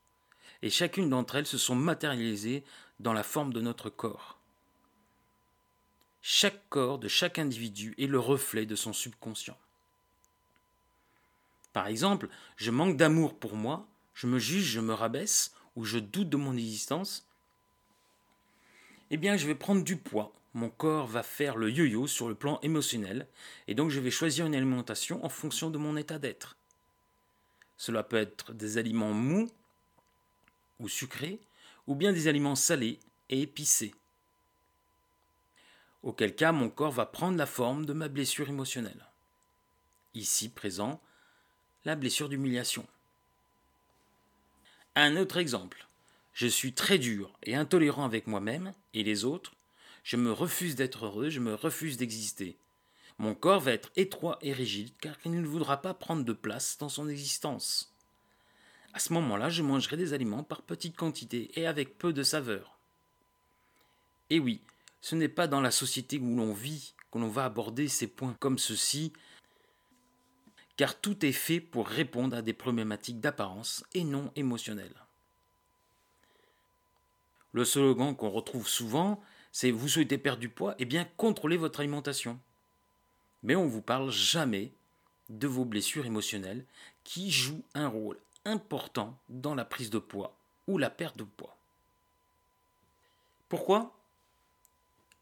et 0.62 0.70
chacune 0.70 1.10
d'entre 1.10 1.36
elles 1.36 1.46
se 1.46 1.58
sont 1.58 1.76
matérialisées 1.76 2.64
dans 3.00 3.14
la 3.14 3.24
forme 3.24 3.54
de 3.54 3.62
notre 3.62 3.90
corps. 3.90 4.40
Chaque 6.22 6.68
corps 6.70 7.00
de 7.00 7.08
chaque 7.08 7.38
individu 7.38 7.94
est 7.98 8.08
le 8.08 8.20
reflet 8.20 8.66
de 8.66 8.76
son 8.76 8.94
subconscient. 8.94 9.58
Par 11.74 11.88
exemple, 11.88 12.30
je 12.56 12.72
manque 12.72 12.98
d'amour 12.98 13.38
pour 13.38 13.56
moi, 13.56 13.88
je 14.14 14.26
me 14.26 14.40
juge, 14.40 14.66
je 14.66 14.80
me 14.80 14.94
rabaisse, 14.94 15.54
ou 15.76 15.84
je 15.86 16.00
doute 16.00 16.30
de 16.30 16.38
mon 16.38 16.58
existence, 16.58 17.27
eh 19.12 19.18
bien 19.18 19.38
je 19.38 19.48
vais 19.48 19.56
prendre 19.56 19.84
du 19.84 19.98
poids. 19.98 20.34
Mon 20.54 20.70
corps 20.70 21.08
va 21.08 21.24
faire 21.24 21.56
le 21.56 21.70
yo-yo 21.70 22.08
sur 22.08 22.30
le 22.30 22.36
plan 22.36 22.60
émotionnel, 22.62 23.28
et 23.68 23.76
donc 23.76 23.92
je 23.92 24.00
vais 24.00 24.12
choisir 24.12 24.46
une 24.46 24.56
alimentation 24.56 25.24
en 25.24 25.30
fonction 25.30 25.70
de 25.70 25.78
mon 25.78 25.98
état 25.98 26.20
d'être. 26.20 26.58
Cela 27.78 28.04
peut 28.04 28.18
être 28.18 28.54
des 28.54 28.78
aliments 28.78 29.14
mous 29.14 29.50
ou 30.80 30.90
sucrés, 30.90 31.40
ou 31.86 31.96
bien 31.96 32.12
des 32.12 32.28
aliments 32.28 32.56
salés 32.56 33.00
et 33.30 33.42
épicés. 33.42 33.94
Auquel 36.04 36.36
cas 36.36 36.52
mon 36.52 36.70
corps 36.70 36.92
va 36.92 37.06
prendre 37.06 37.38
la 37.38 37.46
forme 37.46 37.86
de 37.86 37.94
ma 37.94 38.08
blessure 38.08 38.50
émotionnelle. 38.50 39.06
Ici 40.14 40.50
présent, 40.50 41.02
la 41.86 41.96
blessure 41.96 42.30
d'humiliation. 42.30 42.86
Un 44.96 45.16
autre 45.18 45.38
exemple. 45.38 45.87
Je 46.38 46.46
suis 46.46 46.74
très 46.74 47.00
dur 47.00 47.34
et 47.42 47.56
intolérant 47.56 48.06
avec 48.06 48.28
moi-même 48.28 48.72
et 48.94 49.02
les 49.02 49.26
autres. 49.26 49.56
Je 50.04 50.18
me 50.18 50.32
refuse 50.32 50.76
d'être 50.76 51.06
heureux, 51.06 51.32
je 51.32 51.40
me 51.40 51.56
refuse 51.56 51.98
d'exister. 51.98 52.60
Mon 53.18 53.34
corps 53.34 53.60
va 53.60 53.72
être 53.72 53.90
étroit 53.96 54.38
et 54.44 54.54
rigide 54.54 54.94
car 55.02 55.16
il 55.26 55.32
ne 55.32 55.48
voudra 55.48 55.82
pas 55.82 55.96
prendre 55.96 56.24
de 56.24 56.34
place 56.34 56.78
dans 56.78 56.90
son 56.90 57.10
existence. 57.10 57.92
À 58.94 59.00
ce 59.00 59.14
moment-là, 59.14 59.50
je 59.50 59.64
mangerai 59.64 59.98
des 59.98 60.14
aliments 60.14 60.44
par 60.44 60.62
petites 60.62 60.96
quantités 60.96 61.50
et 61.60 61.66
avec 61.66 61.98
peu 61.98 62.14
de 62.14 62.22
saveur. 62.22 62.78
Et 64.30 64.40
oui, 64.40 64.62
ce 65.02 65.16
n'est 65.16 65.30
pas 65.30 65.48
dans 65.48 65.62
la 65.62 65.72
société 65.72 66.20
où 66.20 66.36
l'on 66.36 66.54
vit 66.54 66.94
que 67.12 67.18
l'on 67.18 67.30
va 67.30 67.46
aborder 67.46 67.88
ces 67.88 68.06
points 68.06 68.38
comme 68.40 68.60
ceci, 68.60 69.12
car 70.76 71.02
tout 71.02 71.26
est 71.26 71.32
fait 71.32 71.62
pour 71.62 71.88
répondre 71.88 72.38
à 72.38 72.44
des 72.44 72.54
problématiques 72.54 73.22
d'apparence 73.22 73.84
et 73.96 74.04
non 74.04 74.32
émotionnelles. 74.36 75.07
Le 77.58 77.66
slogan 77.66 78.16
qu'on 78.16 78.30
retrouve 78.30 78.68
souvent, 78.68 79.20
c'est 79.52 79.72
Vous 79.72 79.90
souhaitez 79.90 80.20
perdre 80.20 80.40
du 80.40 80.48
poids 80.48 80.76
Eh 80.78 80.86
bien, 80.86 81.08
contrôlez 81.18 81.58
votre 81.58 81.80
alimentation. 81.80 82.40
Mais 83.42 83.56
on 83.56 83.66
ne 83.66 83.70
vous 83.72 83.82
parle 83.82 84.12
jamais 84.12 84.72
de 85.30 85.48
vos 85.48 85.66
blessures 85.66 86.06
émotionnelles 86.06 86.64
qui 87.04 87.32
jouent 87.32 87.64
un 87.74 87.88
rôle 87.88 88.20
important 88.46 89.18
dans 89.30 89.56
la 89.56 89.66
prise 89.66 89.90
de 89.90 89.98
poids 89.98 90.38
ou 90.68 90.78
la 90.78 90.92
perte 90.92 91.18
de 91.18 91.24
poids. 91.24 91.58
Pourquoi? 93.50 93.92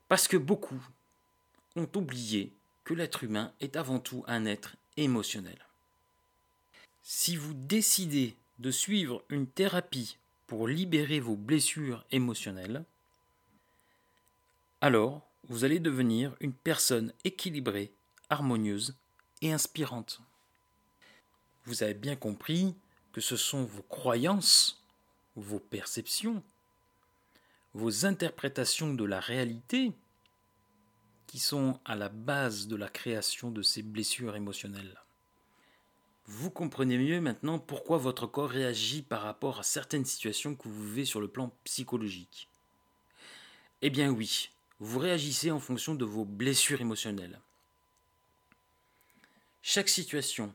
Parce 0.09 0.27
que 0.27 0.35
beaucoup 0.35 0.85
ont 1.77 1.87
oublié 1.95 2.51
que 2.83 2.93
l'être 2.93 3.23
humain 3.23 3.53
est 3.61 3.77
avant 3.77 3.99
tout 3.99 4.25
un 4.27 4.45
être 4.45 4.75
émotionnel. 4.97 5.65
Si 7.01 7.37
vous 7.37 7.53
décidez 7.53 8.35
de 8.59 8.71
suivre 8.71 9.23
une 9.29 9.47
thérapie 9.47 10.17
pour 10.47 10.67
libérer 10.67 11.19
vos 11.19 11.35
blessures 11.35 12.05
émotionnelles, 12.11 12.83
alors 14.81 15.25
vous 15.47 15.63
allez 15.63 15.79
devenir 15.79 16.35
une 16.39 16.53
personne 16.53 17.13
équilibrée, 17.23 17.93
harmonieuse 18.29 18.95
et 19.41 19.51
inspirante. 19.53 20.21
Vous 21.65 21.83
avez 21.83 21.93
bien 21.93 22.15
compris 22.15 22.75
que 23.11 23.21
ce 23.21 23.37
sont 23.37 23.63
vos 23.63 23.83
croyances, 23.83 24.83
vos 25.35 25.59
perceptions, 25.59 26.43
vos 27.73 28.05
interprétations 28.05 28.93
de 28.93 29.03
la 29.03 29.19
réalité 29.19 29.93
qui 31.27 31.39
sont 31.39 31.79
à 31.85 31.95
la 31.95 32.09
base 32.09 32.67
de 32.67 32.75
la 32.75 32.87
création 32.87 33.51
de 33.51 33.61
ces 33.61 33.81
blessures 33.81 34.35
émotionnelles. 34.35 35.04
Vous 36.27 36.49
comprenez 36.49 36.97
mieux 36.97 37.21
maintenant 37.21 37.59
pourquoi 37.59 37.97
votre 37.97 38.25
corps 38.25 38.49
réagit 38.49 39.03
par 39.03 39.21
rapport 39.21 39.59
à 39.59 39.63
certaines 39.63 40.05
situations 40.05 40.55
que 40.55 40.67
vous 40.67 40.87
vivez 40.87 41.05
sur 41.05 41.21
le 41.21 41.27
plan 41.27 41.51
psychologique. 41.63 42.49
Eh 43.83 43.91
bien 43.91 44.09
oui, 44.09 44.49
vous 44.79 44.97
réagissez 44.97 45.51
en 45.51 45.59
fonction 45.59 45.93
de 45.93 46.05
vos 46.05 46.25
blessures 46.25 46.81
émotionnelles. 46.81 47.39
Chaque 49.61 49.89
situation, 49.89 50.51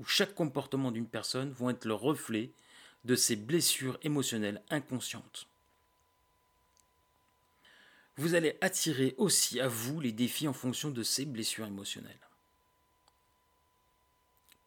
où 0.00 0.04
chaque 0.04 0.34
comportement 0.34 0.90
d'une 0.90 1.06
personne 1.06 1.52
vont 1.52 1.70
être 1.70 1.84
le 1.84 1.94
reflet 1.94 2.50
de 3.04 3.14
ses 3.14 3.36
blessures 3.36 3.98
émotionnelles 4.02 4.62
inconscientes. 4.70 5.46
Vous 8.16 8.34
allez 8.34 8.56
attirer 8.60 9.14
aussi 9.18 9.60
à 9.60 9.68
vous 9.68 10.00
les 10.00 10.12
défis 10.12 10.48
en 10.48 10.52
fonction 10.52 10.90
de 10.90 11.02
ces 11.02 11.24
blessures 11.24 11.66
émotionnelles. 11.66 12.25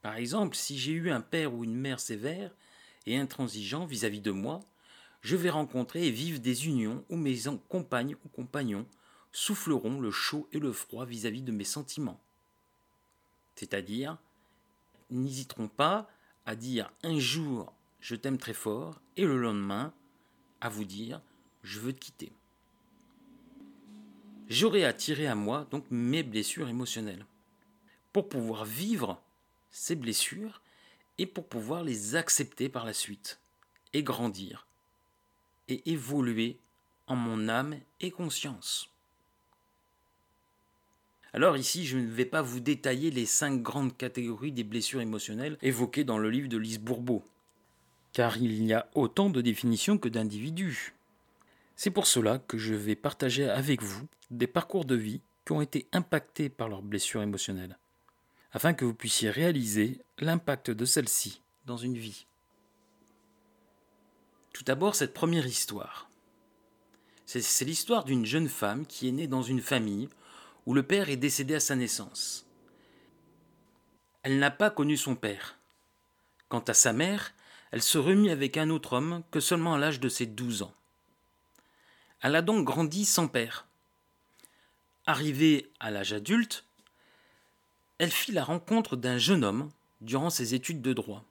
Par 0.02 0.16
exemple, 0.16 0.56
si 0.56 0.78
j'ai 0.78 0.94
eu 0.94 1.12
un 1.12 1.22
père 1.22 1.54
ou 1.54 1.64
une 1.64 1.76
mère 1.76 2.00
sévère 2.00 2.56
et 3.06 3.18
intransigeant 3.18 3.86
vis-à-vis 3.86 4.22
de 4.22 4.32
moi, 4.32 4.62
je 5.22 5.36
vais 5.36 5.50
rencontrer 5.50 6.08
et 6.08 6.12
vivre 6.12 6.40
des 6.40 6.68
unions 6.68 7.04
où 7.10 7.18
mes 7.18 7.38
compagnes 7.68 8.16
ou 8.24 8.30
compagnons 8.30 8.86
souffleront 9.32 10.00
le 10.00 10.12
chaud 10.12 10.48
et 10.54 10.60
le 10.60 10.72
froid 10.72 11.06
vis-à-vis 11.06 11.42
-vis 11.42 11.46
de 11.46 11.52
mes 11.52 11.66
sentiments. 11.66 12.20
C'est-à-dire, 13.56 14.18
n'hésiteront 15.10 15.68
pas 15.68 16.10
à 16.46 16.56
dire 16.56 16.92
un 17.04 17.20
jour 17.20 17.74
je 18.00 18.16
t'aime 18.16 18.38
très 18.38 18.54
fort 18.54 19.02
et 19.18 19.26
le 19.26 19.38
lendemain 19.38 19.94
à 20.62 20.70
vous 20.70 20.86
dire 20.86 21.22
je 21.64 21.80
veux 21.80 21.94
te 21.94 22.00
quitter. 22.00 22.32
J'aurai 24.48 24.86
attiré 24.86 25.28
à 25.28 25.36
moi 25.36 25.68
donc 25.70 25.86
mes 25.92 26.24
blessures 26.24 26.70
émotionnelles 26.70 27.26
pour 28.14 28.30
pouvoir 28.30 28.66
vivre 28.66 29.22
ces 29.72 29.96
blessures 29.96 30.62
et 31.18 31.26
pour 31.26 31.48
pouvoir 31.48 31.84
les 31.84 32.16
accepter 32.16 32.70
par 32.70 32.86
la 32.86 32.94
suite 32.94 33.40
et 33.94 34.04
grandir 34.04 34.68
et 35.68 35.92
évoluer 35.92 36.58
en 37.08 37.16
mon 37.16 37.50
âme 37.50 37.78
et 38.00 38.12
conscience. 38.12 38.90
Alors 41.34 41.58
ici, 41.58 41.86
je 41.86 41.98
ne 41.98 42.08
vais 42.08 42.26
pas 42.26 42.42
vous 42.42 42.60
détailler 42.60 43.12
les 43.12 43.26
cinq 43.26 43.62
grandes 43.62 43.96
catégories 43.96 44.52
des 44.52 44.64
blessures 44.64 45.02
émotionnelles 45.02 45.58
évoquées 45.62 46.04
dans 46.04 46.18
le 46.18 46.30
livre 46.30 46.50
de 46.50 46.58
Lise 46.58 46.80
Bourbeau, 46.80 47.24
car 48.14 48.38
il 48.38 48.64
y 48.64 48.74
a 48.74 48.90
autant 48.96 49.30
de 49.30 49.42
définitions 49.42 49.98
que 49.98 50.10
d'individus. 50.10 50.96
C'est 51.76 51.92
pour 51.92 52.08
cela 52.08 52.40
que 52.40 52.58
je 52.58 52.74
vais 52.74 52.96
partager 52.96 53.48
avec 53.48 53.84
vous 53.84 54.08
des 54.32 54.48
parcours 54.48 54.86
de 54.86 54.96
vie 54.96 55.22
qui 55.46 55.52
ont 55.54 55.62
été 55.62 55.88
impactés 55.92 56.50
par 56.50 56.68
leurs 56.68 56.82
blessures 56.82 57.22
émotionnelles, 57.22 57.78
afin 58.52 58.74
que 58.74 58.86
vous 58.86 58.94
puissiez 58.94 59.30
réaliser 59.30 60.02
l'impact 60.18 60.72
de 60.72 60.86
celles-ci 60.86 61.42
dans 61.66 61.78
une 61.78 61.98
vie. 61.98 62.26
Tout 64.54 64.64
d'abord, 64.64 64.96
cette 64.96 65.14
première 65.14 65.46
histoire. 65.46 66.10
C'est 67.26 67.66
l'histoire 67.66 68.06
d'une 68.06 68.26
jeune 68.26 68.50
femme 68.50 68.88
qui 68.88 69.08
est 69.08 69.12
née 69.12 69.28
dans 69.28 69.44
une 69.44 69.62
famille 69.62 70.10
où 70.66 70.74
le 70.74 70.84
père 70.84 71.10
est 71.10 71.18
décédé 71.18 71.56
à 71.56 71.60
sa 71.60 71.76
naissance. 71.76 72.48
Elle 74.24 74.40
n'a 74.40 74.52
pas 74.52 74.72
connu 74.72 74.98
son 74.98 75.16
père. 75.16 75.58
Quant 76.48 76.60
à 76.60 76.74
sa 76.74 76.92
mère, 76.92 77.34
elle 77.72 77.84
se 77.84 78.00
remit 78.00 78.32
avec 78.32 78.58
un 78.58 78.70
autre 78.70 78.94
homme 78.94 79.24
que 79.32 79.40
seulement 79.40 79.76
à 79.76 79.78
l'âge 79.78 80.00
de 80.00 80.10
ses 80.10 80.26
douze 80.26 80.64
ans. 80.64 80.74
Elle 82.22 82.36
a 82.36 82.42
donc 82.42 82.66
grandi 82.66 83.06
sans 83.06 83.28
père. 83.28 83.68
Arrivée 85.06 85.72
à 85.80 85.92
l'âge 85.92 86.14
adulte, 86.14 86.66
elle 88.00 88.12
fit 88.12 88.32
la 88.32 88.46
rencontre 88.46 88.96
d'un 88.96 89.18
jeune 89.18 89.44
homme 89.44 89.70
durant 90.02 90.30
ses 90.30 90.56
études 90.56 90.82
de 90.82 90.94
droit. 90.94 91.26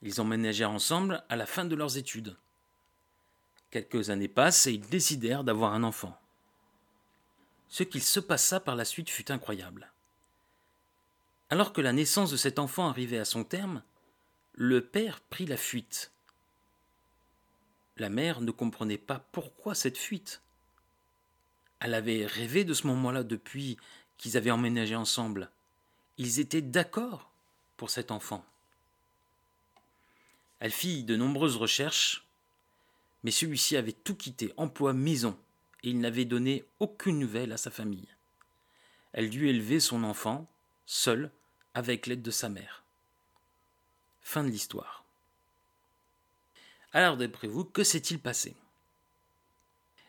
Ils 0.00 0.20
emménagèrent 0.20 0.70
ensemble 0.70 1.24
à 1.28 1.36
la 1.36 1.44
fin 1.44 1.64
de 1.64 1.74
leurs 1.74 1.98
études. 1.98 2.36
Quelques 3.70 4.10
années 4.10 4.28
passent 4.28 4.68
et 4.68 4.72
ils 4.72 4.88
décidèrent 4.88 5.42
d'avoir 5.42 5.74
un 5.74 5.82
enfant. 5.82 6.16
Ce 7.68 7.82
qu'il 7.82 8.02
se 8.02 8.20
passa 8.20 8.60
par 8.60 8.76
la 8.76 8.84
suite 8.84 9.10
fut 9.10 9.32
incroyable. 9.32 9.90
Alors 11.50 11.72
que 11.72 11.80
la 11.80 11.92
naissance 11.92 12.30
de 12.30 12.36
cet 12.36 12.60
enfant 12.60 12.88
arrivait 12.88 13.18
à 13.18 13.24
son 13.24 13.42
terme, 13.42 13.82
le 14.52 14.86
père 14.86 15.20
prit 15.20 15.46
la 15.46 15.56
fuite. 15.56 16.12
La 17.96 18.08
mère 18.08 18.40
ne 18.40 18.52
comprenait 18.52 18.98
pas 18.98 19.18
pourquoi 19.32 19.74
cette 19.74 19.98
fuite. 19.98 20.42
Elle 21.80 21.94
avait 21.94 22.26
rêvé 22.26 22.64
de 22.64 22.74
ce 22.74 22.86
moment-là 22.86 23.24
depuis 23.24 23.76
qu'ils 24.18 24.36
avaient 24.36 24.50
emménagé 24.50 24.96
ensemble. 24.96 25.50
Ils 26.18 26.40
étaient 26.40 26.62
d'accord 26.62 27.30
pour 27.76 27.90
cet 27.90 28.10
enfant. 28.10 28.44
Elle 30.60 30.72
fit 30.72 31.04
de 31.04 31.16
nombreuses 31.16 31.56
recherches, 31.56 32.24
mais 33.22 33.30
celui-ci 33.30 33.76
avait 33.76 33.92
tout 33.92 34.14
quitté, 34.14 34.52
emploi, 34.56 34.92
maison, 34.92 35.36
et 35.82 35.90
il 35.90 35.98
n'avait 35.98 36.24
donné 36.24 36.64
aucune 36.80 37.18
nouvelle 37.18 37.52
à 37.52 37.56
sa 37.56 37.70
famille. 37.70 38.08
Elle 39.12 39.30
dut 39.30 39.48
élever 39.48 39.80
son 39.80 40.04
enfant, 40.04 40.46
seule, 40.86 41.30
avec 41.74 42.06
l'aide 42.06 42.22
de 42.22 42.30
sa 42.30 42.48
mère. 42.48 42.82
Fin 44.22 44.44
de 44.44 44.48
l'histoire. 44.48 45.04
Alors 46.92 47.16
d'après 47.16 47.48
vous, 47.48 47.64
que 47.64 47.84
s'est-il 47.84 48.20
passé? 48.20 48.54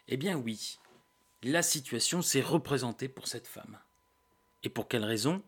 Eh 0.08 0.18
bien 0.18 0.38
oui, 0.38 0.78
la 1.42 1.64
situation 1.64 2.22
s'est 2.22 2.42
représentée 2.42 3.10
pour 3.10 3.28
cette 3.28 3.48
femme. 3.48 3.80
Et 4.66 4.70
pour 4.70 4.88
quelle 4.88 5.06
raison? 5.06 5.44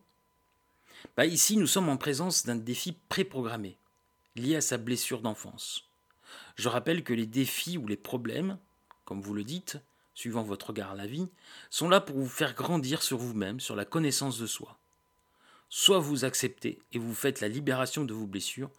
Bah 1.17 1.25
Ici, 1.25 1.57
nous 1.57 1.67
sommes 1.67 1.89
en 1.89 1.97
présence 1.97 2.45
d'un 2.45 2.55
défi 2.55 2.95
préprogrammé, 3.09 3.77
lié 4.35 4.55
à 4.55 4.61
sa 4.61 4.77
blessure 4.77 5.21
d'enfance. 5.21 5.89
Je 6.55 6.69
rappelle 6.69 7.03
que 7.03 7.13
les 7.13 7.25
défis 7.25 7.79
ou 7.79 7.87
les 7.87 7.97
problèmes, 7.97 8.59
comme 9.05 9.21
vous 9.21 9.33
le 9.33 9.43
dites, 9.43 9.79
suivant 10.13 10.43
votre 10.43 10.67
regard 10.67 10.91
à 10.91 10.95
la 10.95 11.07
vie, 11.07 11.29
sont 11.71 11.89
là 11.89 11.99
pour 11.99 12.15
vous 12.15 12.29
faire 12.29 12.53
grandir 12.53 13.01
sur 13.01 13.17
vous-même, 13.17 13.59
sur 13.59 13.75
la 13.75 13.85
connaissance 13.85 14.37
de 14.37 14.45
soi. 14.45 14.77
Soit 15.69 15.99
vous 15.99 16.23
acceptez 16.23 16.79
et 16.93 16.99
vous 16.99 17.15
faites 17.15 17.41
la 17.41 17.47
libération 17.47 18.05
de 18.05 18.13
vos 18.13 18.27
blessures, 18.27 18.71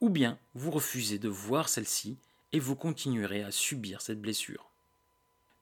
ou 0.00 0.08
bien 0.08 0.38
vous 0.54 0.70
refusez 0.70 1.18
de 1.18 1.28
voir 1.28 1.68
celle-ci 1.68 2.16
et 2.52 2.58
vous 2.58 2.74
continuerez 2.74 3.42
à 3.42 3.50
subir 3.50 4.00
cette 4.00 4.20
blessure. 4.20 4.70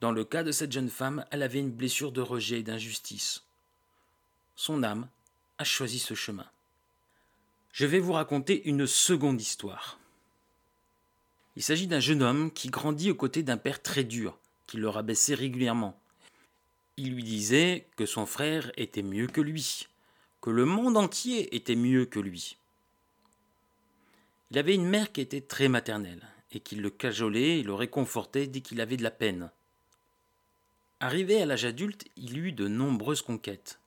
Dans 0.00 0.12
le 0.12 0.24
cas 0.24 0.44
de 0.44 0.52
cette 0.52 0.72
jeune 0.72 0.90
femme, 0.90 1.24
elle 1.32 1.42
avait 1.42 1.58
une 1.58 1.72
blessure 1.72 2.12
de 2.12 2.20
rejet 2.20 2.60
et 2.60 2.64
d'injustice. 2.64 3.44
Son 4.56 4.82
âme 4.82 5.08
a 5.58 5.64
choisi 5.64 5.98
ce 5.98 6.14
chemin. 6.14 6.46
Je 7.72 7.86
vais 7.86 8.00
vous 8.00 8.12
raconter 8.12 8.68
une 8.68 8.86
seconde 8.86 9.40
histoire. 9.40 9.98
Il 11.56 11.62
s'agit 11.62 11.86
d'un 11.86 12.00
jeune 12.00 12.22
homme 12.22 12.50
qui 12.50 12.68
grandit 12.68 13.10
aux 13.10 13.14
côtés 13.14 13.42
d'un 13.42 13.56
père 13.56 13.82
très 13.82 14.04
dur, 14.04 14.38
qui 14.66 14.76
le 14.76 14.88
rabaissait 14.88 15.34
régulièrement. 15.34 15.98
Il 16.96 17.14
lui 17.14 17.24
disait 17.24 17.86
que 17.96 18.06
son 18.06 18.26
frère 18.26 18.70
était 18.76 19.02
mieux 19.02 19.26
que 19.26 19.40
lui, 19.40 19.88
que 20.40 20.50
le 20.50 20.64
monde 20.64 20.96
entier 20.96 21.54
était 21.54 21.76
mieux 21.76 22.04
que 22.04 22.20
lui. 22.20 22.56
Il 24.50 24.58
avait 24.58 24.74
une 24.74 24.88
mère 24.88 25.12
qui 25.12 25.22
était 25.22 25.40
très 25.40 25.68
maternelle, 25.68 26.26
et 26.52 26.60
qui 26.60 26.76
le 26.76 26.90
cajolait 26.90 27.60
et 27.60 27.62
le 27.62 27.74
réconfortait 27.74 28.46
dès 28.46 28.60
qu'il 28.60 28.80
avait 28.80 28.98
de 28.98 29.02
la 29.02 29.10
peine. 29.10 29.50
Arrivé 31.00 31.40
à 31.40 31.46
l'âge 31.46 31.64
adulte, 31.64 32.04
il 32.16 32.38
eut 32.38 32.52
de 32.52 32.68
nombreuses 32.68 33.22
conquêtes. 33.22 33.80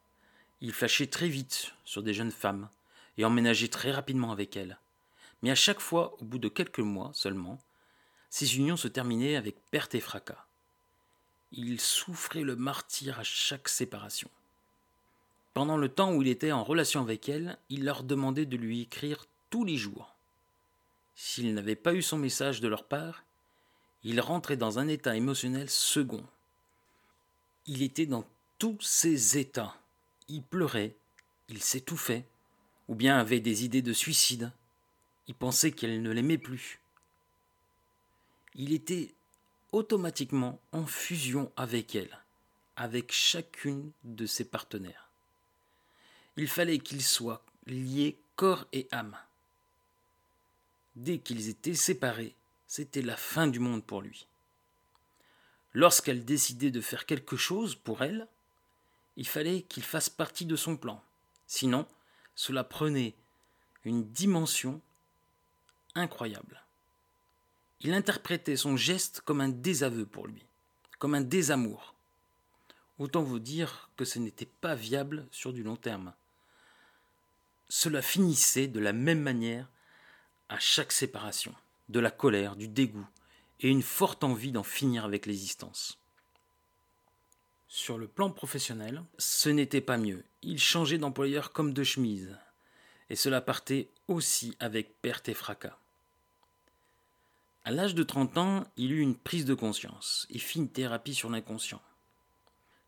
Il 0.62 0.74
flashait 0.74 1.08
très 1.08 1.28
vite 1.28 1.74
sur 1.84 2.04
des 2.04 2.14
jeunes 2.14 2.32
femmes, 2.32 2.70
et 3.18 3.26
emménageait 3.26 3.68
très 3.68 3.92
rapidement 3.92 4.32
avec 4.32 4.58
elles. 4.58 4.78
Mais 5.42 5.52
à 5.52 5.56
chaque 5.56 5.80
fois, 5.80 6.16
au 6.20 6.26
bout 6.26 6.40
de 6.40 6.50
quelques 6.50 6.80
mois 6.80 7.12
seulement, 7.14 7.60
ces 8.30 8.58
unions 8.58 8.78
se 8.78 8.88
terminaient 8.88 9.36
avec 9.36 9.56
perte 9.72 9.96
et 9.96 10.00
fracas. 10.00 10.46
Il 11.52 11.80
souffrait 11.80 12.42
le 12.42 12.56
martyr 12.56 13.20
à 13.20 13.24
chaque 13.24 13.70
séparation. 13.70 14.30
Pendant 15.54 15.78
le 15.78 15.88
temps 15.88 16.14
où 16.14 16.22
il 16.22 16.28
était 16.28 16.52
en 16.52 16.64
relation 16.64 17.02
avec 17.02 17.30
elles, 17.30 17.58
il 17.70 17.86
leur 17.86 18.04
demandait 18.04 18.46
de 18.46 18.58
lui 18.58 18.82
écrire 18.82 19.26
tous 19.50 19.64
les 19.64 19.78
jours. 19.78 20.16
S'il 21.16 21.54
n'avait 21.54 21.78
pas 21.78 21.94
eu 21.94 22.02
son 22.02 22.18
message 22.18 22.60
de 22.60 22.68
leur 22.68 22.84
part, 22.84 23.24
il 24.04 24.20
rentrait 24.20 24.58
dans 24.58 24.80
un 24.80 24.90
état 24.90 25.16
émotionnel 25.16 25.70
second. 25.70 26.26
Il 27.68 27.82
était 27.82 28.06
dans 28.06 28.28
tous 28.60 28.82
ses 28.82 29.38
états. 29.38 29.78
Il 30.28 30.44
pleurait, 30.44 30.96
il 31.50 31.62
s'étouffait, 31.62 32.26
ou 32.88 32.96
bien 32.96 33.18
avait 33.18 33.40
des 33.40 33.64
idées 33.64 33.82
de 33.82 33.94
suicide. 33.94 34.52
Il 35.28 35.36
pensait 35.36 35.72
qu'elle 35.72 36.02
ne 36.02 36.12
l'aimait 36.12 36.38
plus. 36.38 36.80
Il 38.56 38.74
était 38.74 39.14
automatiquement 39.72 40.60
en 40.72 40.86
fusion 40.86 41.52
avec 41.58 41.96
elle, 41.96 42.18
avec 42.76 43.12
chacune 43.12 43.92
de 44.04 44.26
ses 44.26 44.46
partenaires. 44.46 45.10
Il 46.38 46.48
fallait 46.48 46.80
qu'ils 46.80 47.04
soient 47.04 47.44
liés 47.66 48.18
corps 48.36 48.68
et 48.72 48.88
âme. 48.92 49.18
Dès 50.96 51.18
qu'ils 51.18 51.50
étaient 51.50 51.76
séparés, 51.76 52.36
c'était 52.68 53.02
la 53.02 53.18
fin 53.18 53.48
du 53.48 53.60
monde 53.60 53.84
pour 53.84 54.02
lui. 54.02 54.28
Lorsqu'elle 55.74 56.24
décidait 56.24 56.72
de 56.72 56.82
faire 56.82 57.06
quelque 57.06 57.36
chose 57.36 57.76
pour 57.76 58.02
elle, 58.02 58.28
il 59.18 59.28
fallait 59.28 59.62
qu'il 59.64 59.84
fasse 59.84 60.10
partie 60.10 60.46
de 60.46 60.56
son 60.56 60.78
plan. 60.78 61.02
Sinon, 61.48 61.86
cela 62.36 62.64
prenait 62.64 63.16
une 63.84 64.04
dimension 64.12 64.82
incroyable. 65.94 66.62
Il 67.82 67.94
interprétait 67.94 68.58
son 68.58 68.78
geste 68.78 69.22
comme 69.22 69.42
un 69.42 69.50
désaveu 69.50 70.06
pour 70.06 70.28
lui, 70.28 70.44
comme 71.00 71.14
un 71.14 71.22
désamour. 71.22 71.94
Autant 72.98 73.24
vous 73.24 73.40
dire 73.40 73.90
que 73.98 74.06
ce 74.06 74.20
n'était 74.20 74.46
pas 74.46 74.76
viable 74.76 75.28
sur 75.32 75.54
du 75.54 75.64
long 75.64 75.76
terme. 75.76 76.14
Cela 77.68 78.02
finissait 78.02 78.68
de 78.68 78.80
la 78.80 78.94
même 78.94 79.22
manière 79.22 79.70
à 80.50 80.60
chaque 80.60 80.92
séparation, 80.92 81.54
de 81.90 82.00
la 82.00 82.12
colère, 82.12 82.56
du 82.56 82.68
dégoût 82.68 83.08
et 83.60 83.70
une 83.70 83.84
forte 83.84 84.24
envie 84.24 84.52
d'en 84.52 84.64
finir 84.64 85.06
avec 85.06 85.26
l'existence. 85.26 85.98
Sur 87.68 87.98
le 87.98 88.08
plan 88.08 88.30
professionnel, 88.30 89.04
ce 89.18 89.50
n'était 89.50 89.82
pas 89.82 89.98
mieux. 89.98 90.24
Il 90.42 90.60
changeait 90.60 90.98
d'employeur 90.98 91.52
comme 91.52 91.74
de 91.74 91.84
chemise. 91.84 92.38
Et 93.10 93.16
cela 93.16 93.42
partait 93.42 93.90
aussi 94.08 94.56
avec 94.60 95.02
perte 95.02 95.30
et 95.30 95.34
fracas. 95.34 95.78
À 97.64 97.72
l'âge 97.72 97.96
de 97.96 98.04
30 98.04 98.38
ans, 98.38 98.64
il 98.78 98.92
eut 98.92 99.02
une 99.02 99.16
prise 99.16 99.46
de 99.46 99.56
conscience 99.56 100.28
et 100.30 100.38
fit 100.38 100.60
une 100.60 100.70
thérapie 100.70 101.16
sur 101.16 101.32
l'inconscient. 101.32 101.82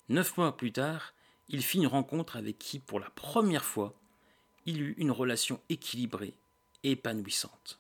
Neuf 0.10 0.38
mois 0.38 0.56
plus 0.56 0.72
tard, 0.72 1.14
il 1.50 1.64
fit 1.64 1.80
une 1.80 1.88
rencontre 1.88 2.38
avec 2.38 2.60
qui, 2.60 2.78
pour 2.80 3.00
la 3.00 3.10
première 3.10 3.66
fois, 3.66 4.00
il 4.66 4.82
eut 4.82 4.96
une 4.98 5.12
relation 5.12 5.60
équilibrée 5.70 6.36
et 6.84 6.92
épanouissante. 6.92 7.80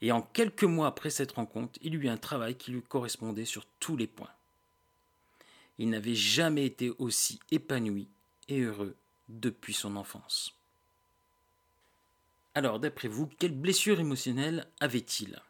Et 0.00 0.12
en 0.12 0.22
quelques 0.22 0.64
mois 0.64 0.86
après 0.86 1.10
cette 1.10 1.32
rencontre, 1.32 1.78
il 1.82 1.94
eut 1.94 2.08
un 2.08 2.16
travail 2.16 2.56
qui 2.56 2.70
lui 2.70 2.82
correspondait 2.82 3.44
sur 3.44 3.66
tous 3.78 3.96
les 3.96 4.06
points. 4.06 4.30
Il 5.80 5.88
n'avait 5.88 6.14
jamais 6.14 6.66
été 6.66 6.90
aussi 6.98 7.40
épanoui 7.50 8.06
et 8.48 8.60
heureux 8.60 8.94
depuis 9.30 9.72
son 9.72 9.96
enfance. 9.96 10.54
Alors, 12.54 12.80
d'après 12.80 13.08
vous, 13.08 13.26
quelle 13.38 13.54
blessure 13.54 13.98
émotionnelle 13.98 14.68
avait-il? 14.78 15.40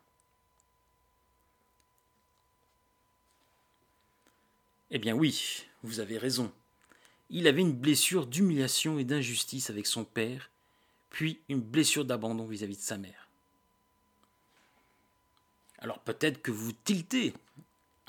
Eh 4.93 5.01
bien 5.01 5.15
oui, 5.15 5.67
vous 5.83 5.99
avez 5.99 6.17
raison. 6.17 6.53
Il 7.31 7.49
avait 7.49 7.63
une 7.63 7.73
blessure 7.73 8.29
d'humiliation 8.29 9.01
et 9.01 9.05
d'injustice 9.05 9.69
avec 9.69 9.89
son 9.89 10.05
père, 10.05 10.49
puis 11.11 11.41
une 11.49 11.61
blessure 11.61 12.05
d'abandon 12.05 12.47
vis-à-vis 12.47 12.77
de 12.77 12.83
sa 12.83 12.99
mère. 12.99 13.27
Alors 15.81 15.99
peut-être 15.99 16.41
que 16.41 16.53
vous 16.53 16.71
tiltez 16.73 17.35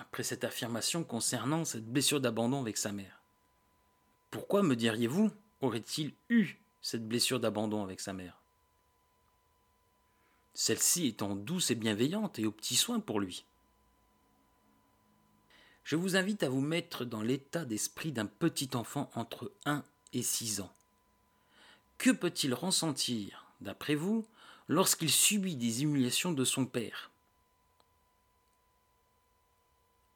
après 0.02 0.24
cette 0.24 0.44
affirmation 0.44 1.04
concernant 1.04 1.64
cette 1.64 1.86
blessure 1.86 2.20
d'abandon 2.20 2.60
avec 2.60 2.78
sa 2.78 2.92
mère. 2.92 3.22
Pourquoi, 4.30 4.64
me 4.64 4.76
diriez-vous, 4.76 5.32
aurait-il 5.62 6.14
eu 6.30 6.56
cette 6.82 7.08
blessure 7.08 7.40
d'abandon 7.40 7.84
avec 7.84 8.00
sa 8.00 8.12
mère? 8.12 8.42
Celle-ci 10.54 11.08
étant 11.08 11.36
douce 11.36 11.72
et 11.72 11.76
bienveillante 11.76 12.38
et 12.40 12.46
aux 12.46 12.52
petits 12.52 12.76
soins 12.76 13.00
pour 13.00 13.20
lui 13.20 13.46
je 15.84 15.96
vous 15.96 16.16
invite 16.16 16.44
à 16.44 16.50
vous 16.50 16.62
mettre 16.62 17.06
dans 17.06 17.22
l'état 17.22 17.66
d'esprit 17.66 18.12
d'un 18.12 18.26
petit 18.26 18.70
enfant 18.76 19.10
entre 19.16 19.52
1 19.66 19.84
et 20.14 20.22
6 20.22 20.62
ans. 20.62 20.74
Que 21.98 22.12
peut-il 22.12 22.54
ressentir, 22.54 23.46
d'après 23.62 23.96
vous, 23.96 24.26
lorsqu'il 24.68 25.12
subit 25.12 25.56
des 25.56 25.84
humiliations 25.84 26.32
de 26.32 26.46
son 26.46 26.66
père? 26.66 27.11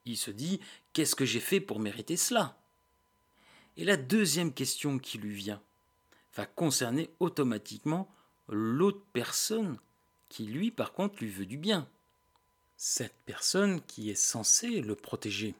Il 0.05 0.17
se 0.17 0.31
dit 0.31 0.59
Qu'est-ce 0.93 1.15
que 1.15 1.25
j'ai 1.25 1.39
fait 1.39 1.59
pour 1.59 1.79
mériter 1.79 2.17
cela? 2.17 2.57
Et 3.77 3.83
la 3.83 3.97
deuxième 3.97 4.53
question 4.53 4.99
qui 4.99 5.17
lui 5.17 5.35
vient 5.35 5.61
va 6.35 6.45
concerner 6.45 7.09
automatiquement 7.19 8.09
l'autre 8.47 9.01
personne 9.13 9.77
qui, 10.29 10.45
lui, 10.45 10.71
par 10.71 10.93
contre, 10.93 11.17
lui 11.19 11.29
veut 11.29 11.45
du 11.45 11.57
bien. 11.57 11.87
cette 12.77 13.15
personne 13.25 13.81
qui 13.81 14.09
est 14.09 14.15
censée 14.15 14.81
le 14.81 14.95
protéger. 14.95 15.55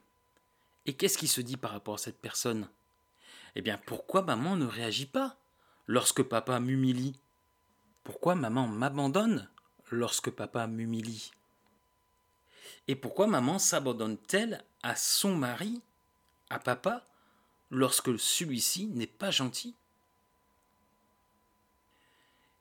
Et 0.86 0.93
qu'est-ce 0.93 1.17
qui 1.17 1.27
se 1.27 1.41
dit 1.41 1.58
par 1.58 1.71
rapport 1.71 1.95
à 1.95 1.99
cette 1.99 2.19
personne? 2.19 2.67
Eh 3.55 3.62
bien, 3.62 3.77
pourquoi 3.86 4.21
maman 4.21 4.55
ne 4.55 4.65
réagit 4.65 5.05
pas 5.05 5.38
lorsque 5.88 6.23
papa 6.23 6.60
m'humilie? 6.60 7.17
Pourquoi 8.03 8.36
maman 8.36 8.67
m'abandonne 8.67 9.47
lorsque 9.89 10.29
papa 10.29 10.67
m'humilie? 10.67 11.31
Et 12.88 12.95
pourquoi 12.95 13.28
maman 13.28 13.60
s'abandonne-t-elle 13.60 14.63
à 14.84 14.95
son 14.95 15.36
mari, 15.36 15.82
à 16.49 16.60
papa, 16.60 17.06
lorsque 17.71 18.17
celui-ci 18.19 18.88
n'est 18.88 19.08
pas 19.08 19.32
gentil? 19.32 19.73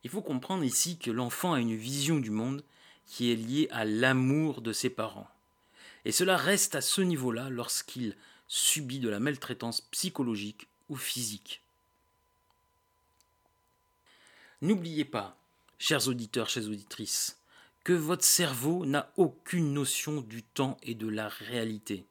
Il 0.02 0.10
faut 0.10 0.22
comprendre 0.22 0.64
ici 0.64 0.98
que 0.98 1.10
l'enfant 1.10 1.54
a 1.54 1.60
une 1.60 1.76
vision 1.76 2.18
du 2.18 2.30
monde 2.30 2.62
qui 3.06 3.32
est 3.32 3.36
liée 3.36 3.68
à 3.70 3.84
l'amour 3.84 4.60
de 4.60 4.72
ses 4.72 4.90
parents. 4.90 5.28
Et 6.04 6.12
cela 6.12 6.36
reste 6.36 6.74
à 6.74 6.80
ce 6.80 7.00
niveau-là 7.00 7.48
lorsqu'il 7.48 8.16
subit 8.46 9.00
de 9.00 9.08
la 9.08 9.20
maltraitance 9.20 9.80
psychologique 9.80 10.68
ou 10.88 10.96
physique. 10.96 11.62
N'oubliez 14.60 15.04
pas, 15.04 15.36
chers 15.78 16.08
auditeurs, 16.08 16.48
chères 16.48 16.66
auditrices, 16.66 17.38
que 17.84 17.92
votre 17.92 18.24
cerveau 18.24 18.86
n'a 18.86 19.12
aucune 19.16 19.72
notion 19.72 20.20
du 20.20 20.42
temps 20.42 20.78
et 20.82 20.94
de 20.94 21.06
la 21.06 21.28
réalité. 21.28 22.06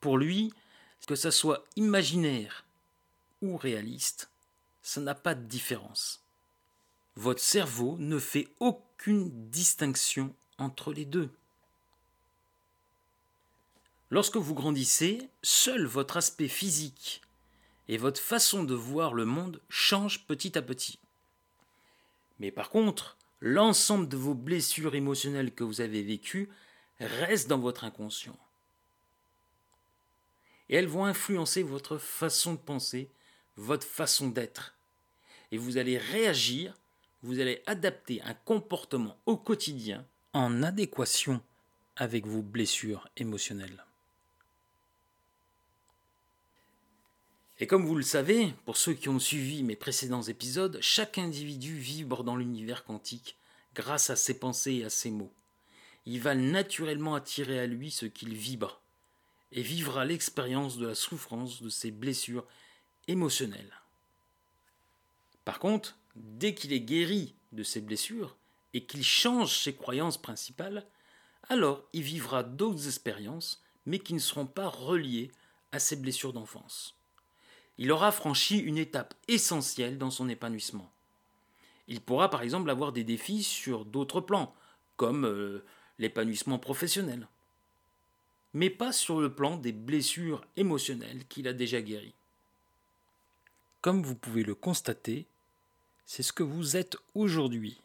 Pour 0.00 0.18
lui, 0.18 0.52
que 1.06 1.14
ça 1.14 1.30
soit 1.30 1.64
imaginaire 1.76 2.64
ou 3.40 3.56
réaliste, 3.56 4.28
ça 4.82 5.00
n'a 5.00 5.14
pas 5.14 5.34
de 5.34 5.44
différence. 5.44 6.22
Votre 7.14 7.42
cerveau 7.42 7.96
ne 7.98 8.18
fait 8.18 8.48
aucune 8.60 9.50
distinction 9.50 10.34
entre 10.58 10.92
les 10.92 11.04
deux. 11.04 11.30
Lorsque 14.10 14.36
vous 14.36 14.54
grandissez, 14.54 15.28
seul 15.42 15.86
votre 15.86 16.16
aspect 16.16 16.48
physique 16.48 17.22
et 17.88 17.96
votre 17.96 18.20
façon 18.20 18.64
de 18.64 18.74
voir 18.74 19.14
le 19.14 19.24
monde 19.24 19.60
changent 19.68 20.26
petit 20.26 20.58
à 20.58 20.62
petit. 20.62 20.98
Mais 22.38 22.50
par 22.50 22.70
contre, 22.70 23.16
l'ensemble 23.46 24.08
de 24.08 24.16
vos 24.16 24.34
blessures 24.34 24.96
émotionnelles 24.96 25.54
que 25.54 25.62
vous 25.62 25.80
avez 25.80 26.02
vécues 26.02 26.48
restent 26.98 27.48
dans 27.48 27.58
votre 27.58 27.84
inconscient. 27.84 28.36
Et 30.68 30.74
elles 30.74 30.88
vont 30.88 31.04
influencer 31.04 31.62
votre 31.62 31.96
façon 31.96 32.54
de 32.54 32.58
penser, 32.58 33.08
votre 33.56 33.86
façon 33.86 34.28
d'être. 34.28 34.76
Et 35.52 35.58
vous 35.58 35.78
allez 35.78 35.96
réagir, 35.96 36.74
vous 37.22 37.38
allez 37.38 37.62
adapter 37.66 38.20
un 38.22 38.34
comportement 38.34 39.16
au 39.26 39.36
quotidien 39.36 40.04
en 40.32 40.64
adéquation 40.64 41.40
avec 41.94 42.26
vos 42.26 42.42
blessures 42.42 43.08
émotionnelles. 43.16 43.84
Et 47.58 47.66
comme 47.66 47.86
vous 47.86 47.94
le 47.94 48.02
savez, 48.02 48.52
pour 48.66 48.76
ceux 48.76 48.92
qui 48.92 49.08
ont 49.08 49.18
suivi 49.18 49.62
mes 49.62 49.76
précédents 49.76 50.22
épisodes, 50.22 50.78
chaque 50.82 51.16
individu 51.16 51.74
vibre 51.74 52.22
dans 52.22 52.36
l'univers 52.36 52.84
quantique 52.84 53.36
grâce 53.74 54.10
à 54.10 54.16
ses 54.16 54.38
pensées 54.38 54.74
et 54.74 54.84
à 54.84 54.90
ses 54.90 55.10
mots. 55.10 55.32
Il 56.04 56.20
va 56.20 56.34
naturellement 56.34 57.14
attirer 57.14 57.58
à 57.58 57.66
lui 57.66 57.90
ce 57.90 58.04
qu'il 58.04 58.34
vibre 58.34 58.82
et 59.52 59.62
vivra 59.62 60.04
l'expérience 60.04 60.76
de 60.76 60.86
la 60.86 60.94
souffrance 60.94 61.62
de 61.62 61.70
ses 61.70 61.90
blessures 61.90 62.46
émotionnelles. 63.08 63.80
Par 65.46 65.58
contre, 65.58 65.96
dès 66.14 66.54
qu'il 66.54 66.74
est 66.74 66.80
guéri 66.80 67.34
de 67.52 67.62
ses 67.62 67.80
blessures 67.80 68.36
et 68.74 68.84
qu'il 68.84 69.04
change 69.04 69.60
ses 69.60 69.74
croyances 69.74 70.20
principales, 70.20 70.86
alors 71.48 71.84
il 71.94 72.02
vivra 72.02 72.42
d'autres 72.42 72.86
expériences, 72.86 73.64
mais 73.86 73.98
qui 73.98 74.12
ne 74.12 74.18
seront 74.18 74.46
pas 74.46 74.68
reliées 74.68 75.30
à 75.72 75.78
ses 75.78 75.96
blessures 75.96 76.34
d'enfance 76.34 76.96
il 77.78 77.92
aura 77.92 78.10
franchi 78.12 78.58
une 78.58 78.78
étape 78.78 79.14
essentielle 79.28 79.98
dans 79.98 80.10
son 80.10 80.28
épanouissement. 80.28 80.90
Il 81.88 82.00
pourra 82.00 82.30
par 82.30 82.42
exemple 82.42 82.70
avoir 82.70 82.92
des 82.92 83.04
défis 83.04 83.42
sur 83.42 83.84
d'autres 83.84 84.20
plans, 84.20 84.54
comme 84.96 85.26
euh, 85.26 85.64
l'épanouissement 85.98 86.58
professionnel, 86.58 87.28
mais 88.54 88.70
pas 88.70 88.92
sur 88.92 89.20
le 89.20 89.32
plan 89.32 89.56
des 89.56 89.72
blessures 89.72 90.44
émotionnelles 90.56 91.26
qu'il 91.28 91.46
a 91.48 91.52
déjà 91.52 91.80
guéries. 91.82 92.14
Comme 93.82 94.02
vous 94.02 94.16
pouvez 94.16 94.42
le 94.42 94.54
constater, 94.54 95.26
c'est 96.06 96.22
ce 96.22 96.32
que 96.32 96.42
vous 96.42 96.76
êtes 96.76 96.96
aujourd'hui 97.14 97.80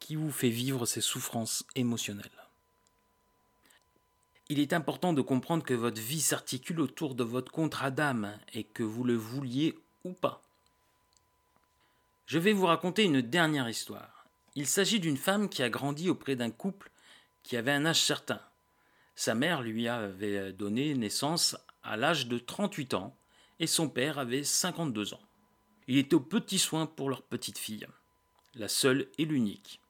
qui 0.00 0.16
vous 0.16 0.30
fait 0.30 0.50
vivre 0.50 0.86
ces 0.86 1.00
souffrances 1.00 1.64
émotionnelles. 1.74 2.47
Il 4.50 4.60
est 4.60 4.72
important 4.72 5.12
de 5.12 5.20
comprendre 5.20 5.62
que 5.62 5.74
votre 5.74 6.00
vie 6.00 6.20
s'articule 6.20 6.80
autour 6.80 7.14
de 7.14 7.24
votre 7.24 7.52
contrat 7.52 7.90
d'âme 7.90 8.38
et 8.54 8.64
que 8.64 8.82
vous 8.82 9.04
le 9.04 9.14
vouliez 9.14 9.78
ou 10.04 10.12
pas. 10.12 10.42
Je 12.26 12.38
vais 12.38 12.52
vous 12.52 12.66
raconter 12.66 13.04
une 13.04 13.20
dernière 13.20 13.68
histoire. 13.68 14.26
Il 14.54 14.66
s'agit 14.66 15.00
d'une 15.00 15.18
femme 15.18 15.48
qui 15.48 15.62
a 15.62 15.68
grandi 15.68 16.08
auprès 16.08 16.34
d'un 16.34 16.50
couple 16.50 16.90
qui 17.42 17.56
avait 17.56 17.72
un 17.72 17.84
âge 17.86 18.02
certain. 18.02 18.40
Sa 19.14 19.34
mère 19.34 19.62
lui 19.62 19.86
avait 19.88 20.52
donné 20.52 20.94
naissance 20.94 21.56
à 21.82 21.96
l'âge 21.96 22.26
de 22.26 22.38
38 22.38 22.94
ans 22.94 23.16
et 23.60 23.66
son 23.66 23.88
père 23.88 24.18
avait 24.18 24.44
52 24.44 25.14
ans. 25.14 25.20
Il 25.88 25.98
était 25.98 26.14
aux 26.14 26.20
petits 26.20 26.58
soins 26.58 26.86
pour 26.86 27.10
leur 27.10 27.22
petite 27.22 27.58
fille, 27.58 27.86
la 28.54 28.68
seule 28.68 29.08
et 29.18 29.24
l'unique. 29.24 29.80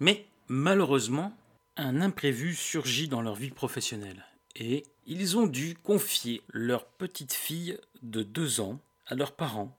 Mais 0.00 0.26
malheureusement, 0.48 1.36
un 1.76 2.00
imprévu 2.00 2.54
surgit 2.54 3.08
dans 3.08 3.20
leur 3.20 3.34
vie 3.34 3.50
professionnelle 3.50 4.24
et 4.54 4.84
ils 5.06 5.36
ont 5.36 5.46
dû 5.46 5.76
confier 5.76 6.42
leur 6.48 6.86
petite 6.86 7.34
fille 7.34 7.78
de 8.02 8.22
deux 8.22 8.60
ans 8.60 8.80
à 9.06 9.14
leurs 9.14 9.32
parents 9.32 9.76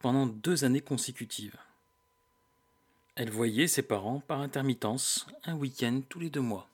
pendant 0.00 0.26
deux 0.26 0.64
années 0.64 0.82
consécutives. 0.82 1.56
Elle 3.14 3.30
voyait 3.30 3.66
ses 3.66 3.82
parents 3.82 4.20
par 4.20 4.40
intermittence 4.40 5.26
un 5.44 5.54
week-end 5.54 6.02
tous 6.08 6.20
les 6.20 6.30
deux 6.30 6.40
mois. 6.40 6.68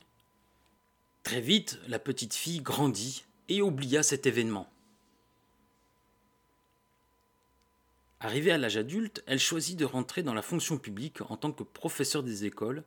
Très 1.23 1.41
vite, 1.41 1.79
la 1.89 1.99
petite 1.99 2.35
fille 2.35 2.61
grandit 2.61 3.25
et 3.49 3.63
oublia 3.63 4.03
cet 4.03 4.27
événement. 4.27 4.69
Arrivée 8.21 8.51
à 8.51 8.59
l'âge 8.59 8.77
adulte, 8.77 9.23
elle 9.27 9.39
choisit 9.39 9.79
de 9.79 9.85
rentrer 9.85 10.25
dans 10.25 10.35
la 10.35 10.43
fonction 10.43 10.79
publique 10.79 11.21
en 11.31 11.37
tant 11.37 11.53
que 11.53 11.63
professeur 11.63 12.25
des 12.25 12.45
écoles 12.45 12.83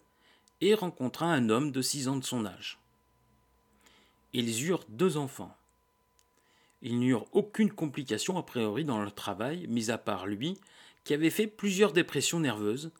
et 0.62 0.76
rencontra 0.76 1.26
un 1.26 1.50
homme 1.50 1.71
de 1.71 1.82
six 1.82 2.08
ans 2.08 2.15
de 2.15 2.24
son 2.24 2.45
âge. 2.45 2.80
Ils 4.34 4.63
eurent 4.65 4.86
deux 4.89 5.17
enfants. 5.17 5.56
Ils 6.82 7.00
n'eurent 7.00 7.28
aucune 7.34 7.71
complication 7.71 8.38
a 8.38 8.43
priori 8.43 8.86
dans 8.86 9.02
leur 9.02 9.13
travail, 9.13 9.67
mis 9.67 9.91
à 9.91 9.97
part 9.97 10.26
lui, 10.26 10.58
qui 11.04 11.13
avait 11.13 11.30
fait 11.30 11.47
plusieurs 11.47 11.93
dépressions 11.93 12.39
nerveuses, 12.39 12.91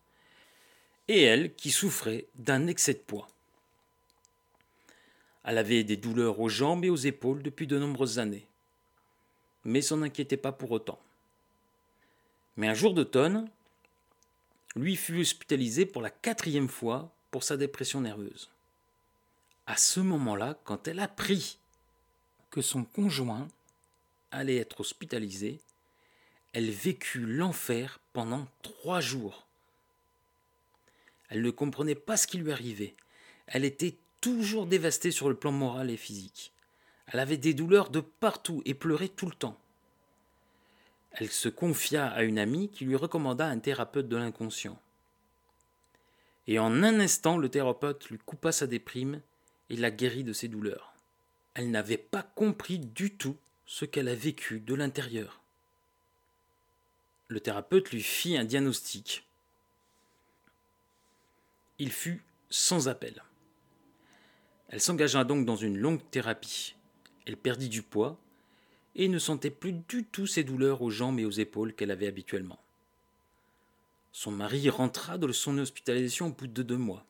et 1.08 1.22
elle, 1.22 1.54
qui 1.56 1.72
souffrait 1.72 2.28
d'un 2.36 2.68
excès 2.68 2.94
de 2.94 3.00
poids. 3.00 3.28
Elle 5.44 5.58
avait 5.58 5.84
des 5.84 5.98
douleurs 5.98 6.40
aux 6.40 6.50
jambes 6.50 6.86
et 6.86 6.90
aux 6.90 6.96
épaules 6.96 7.42
depuis 7.42 7.68
de 7.68 7.80
nombreuses 7.80 8.20
années, 8.20 8.46
mais 9.66 9.82
s'en 9.82 10.02
inquiétait 10.04 10.38
pas 10.38 10.52
pour 10.52 10.72
autant. 10.72 11.00
Mais 12.58 12.68
un 12.68 12.74
jour 12.74 12.94
d'automne, 12.94 13.50
lui 14.76 14.96
fut 14.96 15.20
hospitalisé 15.20 15.86
pour 15.86 16.02
la 16.02 16.10
quatrième 16.10 16.70
fois 16.70 17.12
pour 17.32 17.44
sa 17.44 17.58
dépression 17.58 18.02
nerveuse. 18.02 18.50
À 19.66 19.78
ce 19.78 20.02
moment-là, 20.02 20.60
quand 20.66 20.88
elle 20.88 21.00
apprit 21.00 21.58
que 22.52 22.62
son 22.62 22.84
conjoint 22.84 23.48
allait 24.32 24.58
être 24.58 24.82
hospitalisé, 24.82 25.60
elle 26.54 26.70
vécut 26.70 27.26
l'enfer 27.26 28.00
pendant 28.12 28.48
trois 28.62 29.00
jours. 29.00 29.46
Elle 31.30 31.42
ne 31.42 31.52
comprenait 31.52 31.96
pas 31.96 32.18
ce 32.18 32.28
qui 32.28 32.38
lui 32.38 32.52
arrivait. 32.52 32.94
Elle 33.48 33.64
était 33.64 33.96
toujours 34.20 34.66
dévastée 34.66 35.12
sur 35.12 35.30
le 35.30 35.36
plan 35.36 35.54
moral 35.54 35.90
et 35.90 35.98
physique. 35.98 36.52
Elle 37.08 37.22
avait 37.22 37.38
des 37.38 37.54
douleurs 37.54 37.90
de 37.90 38.02
partout 38.02 38.62
et 38.66 38.74
pleurait 38.74 39.08
tout 39.08 39.26
le 39.26 39.34
temps. 39.34 39.58
Elle 41.12 41.32
se 41.32 41.50
confia 41.50 42.08
à 42.08 42.24
une 42.24 42.40
amie 42.40 42.70
qui 42.70 42.86
lui 42.86 42.96
recommanda 42.96 43.46
un 43.46 43.60
thérapeute 43.60 44.08
de 44.10 44.18
l'inconscient 44.18 44.80
et 46.48 46.60
en 46.60 46.84
un 46.84 47.00
instant 47.00 47.38
le 47.38 47.50
thérapeute 47.50 48.10
lui 48.10 48.18
coupa 48.18 48.52
sa 48.52 48.68
déprime 48.68 49.22
et 49.70 49.76
la 49.76 49.92
guérit 49.92 50.24
de 50.24 50.34
ses 50.34 50.48
douleurs. 50.48 50.94
Elle 51.54 51.72
n'avait 51.72 51.98
pas 51.98 52.24
compris 52.24 52.80
du 52.80 53.16
tout 53.16 53.38
ce 53.66 53.86
qu'elle 53.86 54.08
a 54.08 54.16
vécu 54.16 54.60
de 54.60 54.74
l'intérieur. 54.74 55.42
Le 57.28 57.40
thérapeute 57.40 57.92
lui 57.92 58.04
fit 58.04 58.38
un 58.38 58.44
diagnostic. 58.44 59.26
Il 61.80 61.92
fut 61.92 62.22
sans 62.50 62.90
appel. 62.90 63.24
Elle 64.70 64.82
s'engagea 64.82 65.24
donc 65.24 65.46
dans 65.46 65.56
une 65.56 65.78
longue 65.78 66.02
thérapie. 66.12 66.76
Elle 67.26 67.38
perdit 67.38 67.70
du 67.70 67.82
poids 67.82 68.20
et 68.96 69.08
ne 69.08 69.20
sentait 69.20 69.52
plus 69.52 69.74
du 69.74 70.04
tout 70.06 70.28
ces 70.28 70.44
douleurs 70.44 70.82
aux 70.82 70.90
jambes 70.90 71.20
et 71.20 71.26
aux 71.26 71.32
épaules 71.32 71.74
qu'elle 71.74 71.92
avait 71.92 72.08
habituellement. 72.08 72.60
Son 74.12 74.32
mari 74.32 74.70
rentra 74.70 75.18
de 75.18 75.32
son 75.32 75.58
hospitalisation 75.58 76.28
au 76.28 76.32
bout 76.32 76.48
de 76.48 76.64
deux 76.64 76.78
mois. 76.78 77.06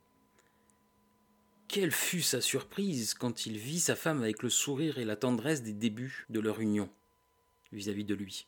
quelle 1.68 1.92
fut 1.92 2.22
sa 2.22 2.42
surprise 2.42 3.14
quand 3.14 3.46
il 3.46 3.58
vit 3.58 3.80
sa 3.80 3.96
femme 3.96 4.22
avec 4.22 4.44
le 4.44 4.50
sourire 4.50 4.98
et 4.98 5.06
la 5.06 5.16
tendresse 5.16 5.64
des 5.64 5.72
débuts 5.72 6.26
de 6.30 6.42
leur 6.42 6.60
union 6.60 6.90
vis-à-vis 7.72 8.04
de 8.04 8.14
lui. 8.14 8.46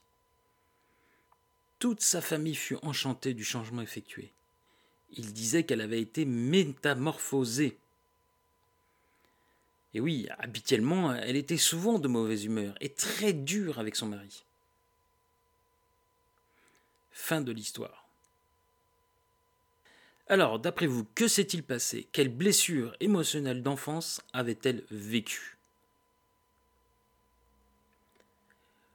Toute 1.80 2.02
sa 2.02 2.22
famille 2.22 2.56
fut 2.56 2.78
enchantée 2.82 3.34
du 3.34 3.46
changement 3.46 3.82
effectué. 3.82 4.34
Il 5.12 5.32
disait 5.32 5.64
qu'elle 5.64 5.82
avait 5.82 6.02
été 6.02 6.26
métamorphosée. 6.26 7.78
Et 9.94 10.00
oui, 10.00 10.28
habituellement, 10.40 11.14
elle 11.14 11.36
était 11.36 11.58
souvent 11.58 12.00
de 12.00 12.08
mauvaise 12.08 12.46
humeur 12.46 12.76
et 12.82 12.90
très 12.90 13.32
dure 13.32 13.80
avec 13.80 13.96
son 13.96 14.08
mari. 14.08 14.44
Fin 17.12 17.42
de 17.42 17.52
l'histoire. 17.52 18.03
Alors, 20.28 20.60
d'après 20.60 20.88
vous, 20.88 21.06
que 21.16 21.28
s'est-il 21.28 21.64
passé? 21.64 22.08
Quelle 22.12 22.30
blessure 22.30 22.96
émotionnelle 23.00 23.62
d'enfance 23.62 24.22
avait-elle 24.32 24.84
vécue? 24.90 25.58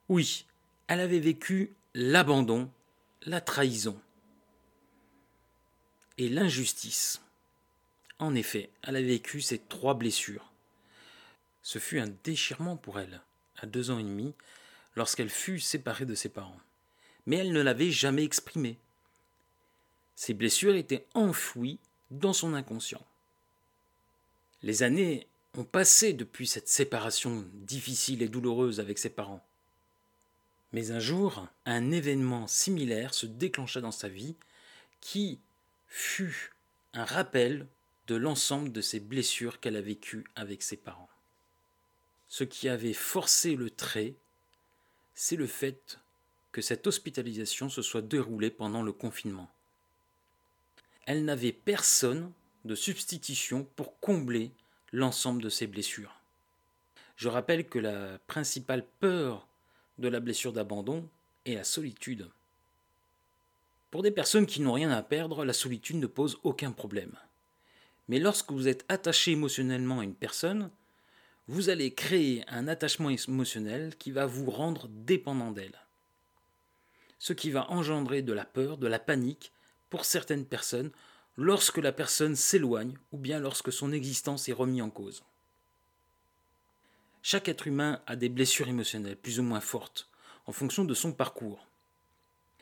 Oui, 0.09 0.47
elle 0.87 1.01
avait 1.01 1.19
vécu 1.19 1.75
l'abandon, 1.95 2.71
la 3.23 3.43
trahison 3.43 4.01
et 6.17 6.31
l'injustice. 6.31 7.21
En 8.19 8.35
effet, 8.35 8.71
elle 8.83 8.97
a 8.97 9.03
vécu 9.03 9.43
ces 9.43 9.59
trois 9.59 9.95
blessures. 9.95 10.51
Ce 11.62 11.79
fut 11.79 11.99
un 11.99 12.09
déchirement 12.25 12.77
pour 12.77 12.99
elle, 12.99 13.21
à 13.59 13.67
deux 13.67 13.91
ans 13.91 13.99
et 13.99 14.03
demi, 14.03 14.35
lorsqu'elle 14.97 15.29
fut 15.29 15.61
séparée 15.61 16.07
de 16.07 16.14
ses 16.14 16.31
parents. 16.31 16.61
Mais 17.27 17.37
elle 17.37 17.53
ne 17.53 17.61
l'avait 17.61 17.91
jamais 17.91 18.25
exprimé. 18.25 18.79
Ces 20.18 20.35
blessures 20.35 20.74
étaient 20.74 21.07
enfouies 21.14 21.78
dans 22.11 22.33
son 22.33 22.54
inconscient. 22.54 23.07
Les 24.64 24.83
années 24.83 25.28
ont 25.57 25.62
passé 25.62 26.12
depuis 26.12 26.48
cette 26.48 26.66
séparation 26.66 27.46
difficile 27.52 28.20
et 28.22 28.28
douloureuse 28.28 28.81
avec 28.81 28.98
ses 28.98 29.11
parents. 29.11 29.46
Mais 30.72 30.90
un 30.90 30.98
jour, 30.98 31.46
un 31.66 31.92
événement 31.92 32.48
similaire 32.48 33.14
se 33.14 33.26
déclencha 33.26 33.81
dans 33.81 33.92
sa 33.92 34.09
vie 34.09 34.35
qui 35.00 35.38
fut 35.87 36.50
un 36.94 37.04
rappel 37.04 37.68
de 38.09 38.16
l'ensemble 38.16 38.72
de 38.72 38.81
ces 38.81 38.98
blessures 38.98 39.61
qu'elle 39.61 39.76
a 39.76 39.81
vécues 39.81 40.24
avec 40.35 40.64
ses 40.64 40.76
parents. 40.76 41.09
Ce 42.26 42.42
qui 42.42 42.68
avait 42.68 42.92
forcé 42.92 43.54
le 43.54 43.70
trait, 43.70 44.14
c'est 45.14 45.37
le 45.37 45.46
fait 45.46 46.00
que 46.50 46.61
cette 46.61 46.88
hospitalisation 46.88 47.68
se 47.68 47.83
soit 47.83 48.02
déroulée 48.02 48.50
pendant 48.50 48.83
le 48.83 48.92
confinement. 48.92 49.48
Elle 51.09 51.25
n'avait 51.25 51.53
personne 51.53 52.31
de 52.66 52.75
substitution 52.75 53.66
pour 53.77 53.99
combler 53.99 54.53
l'ensemble 54.92 55.40
de 55.40 55.49
ses 55.49 55.66
blessures. 55.66 56.21
Je 57.16 57.31
rappelle 57.31 57.66
que 57.66 57.79
la 57.79 58.18
principale 58.27 58.87
peur 59.01 59.49
de 59.97 60.09
la 60.09 60.21
blessure 60.21 60.53
d'abandon 60.53 61.09
est 61.47 61.55
la 61.55 61.64
solitude. 61.64 62.29
Pour 63.90 64.03
des 64.03 64.11
personnes 64.11 64.44
qui 64.44 64.61
n'ont 64.61 64.75
rien 64.75 64.90
à 64.90 65.03
perdre, 65.03 65.47
la 65.47 65.55
solitude 65.55 65.97
ne 65.97 66.07
pose 66.07 66.38
aucun 66.42 66.73
problème. 66.73 67.16
Mais 68.09 68.18
lorsque 68.18 68.53
vous 68.53 68.68
êtes 68.68 68.85
attaché 68.90 69.31
émotionnellement 69.33 70.01
à 70.01 70.05
une 70.05 70.14
personne, 70.14 70.71
vous 71.47 71.71
allez 71.71 71.94
créer 71.94 72.44
un 72.49 72.68
attachement 72.68 73.09
émotionnel 73.09 73.97
qui 73.97 74.11
va 74.11 74.27
vous 74.27 74.51
rendre 74.51 74.88
dépendant 74.88 75.53
d'elle. 75.53 75.81
Ce 77.18 77.33
qui 77.33 77.51
va 77.51 77.71
engendrer 77.71 78.21
de 78.21 78.35
la 78.35 78.44
peur, 78.44 78.77
de 78.77 78.87
la 78.87 78.99
panique 78.99 79.53
pour 79.90 80.05
certaines 80.05 80.44
personnes 80.44 80.90
lorsque 81.37 81.79
la 81.79 81.92
personne 81.92 82.37
s'éloigne 82.37 82.96
ou 83.12 83.18
bien 83.18 83.38
lorsque 83.38 83.72
son 83.72 83.92
existence 83.92 84.48
est 84.48 84.53
remise 84.53 84.83
en 84.83 84.90
cause. 84.90 85.22
Chaque 87.22 87.48
être 87.48 87.66
humain 87.66 88.01
a 88.07 88.16
des 88.16 88.29
blessures 88.29 88.68
émotionnelles 88.68 89.16
plus 89.16 89.38
ou 89.38 89.42
moins 89.42 89.61
fortes, 89.61 90.09
en 90.46 90.53
fonction 90.53 90.85
de 90.85 90.94
son 90.94 91.12
parcours. 91.12 91.66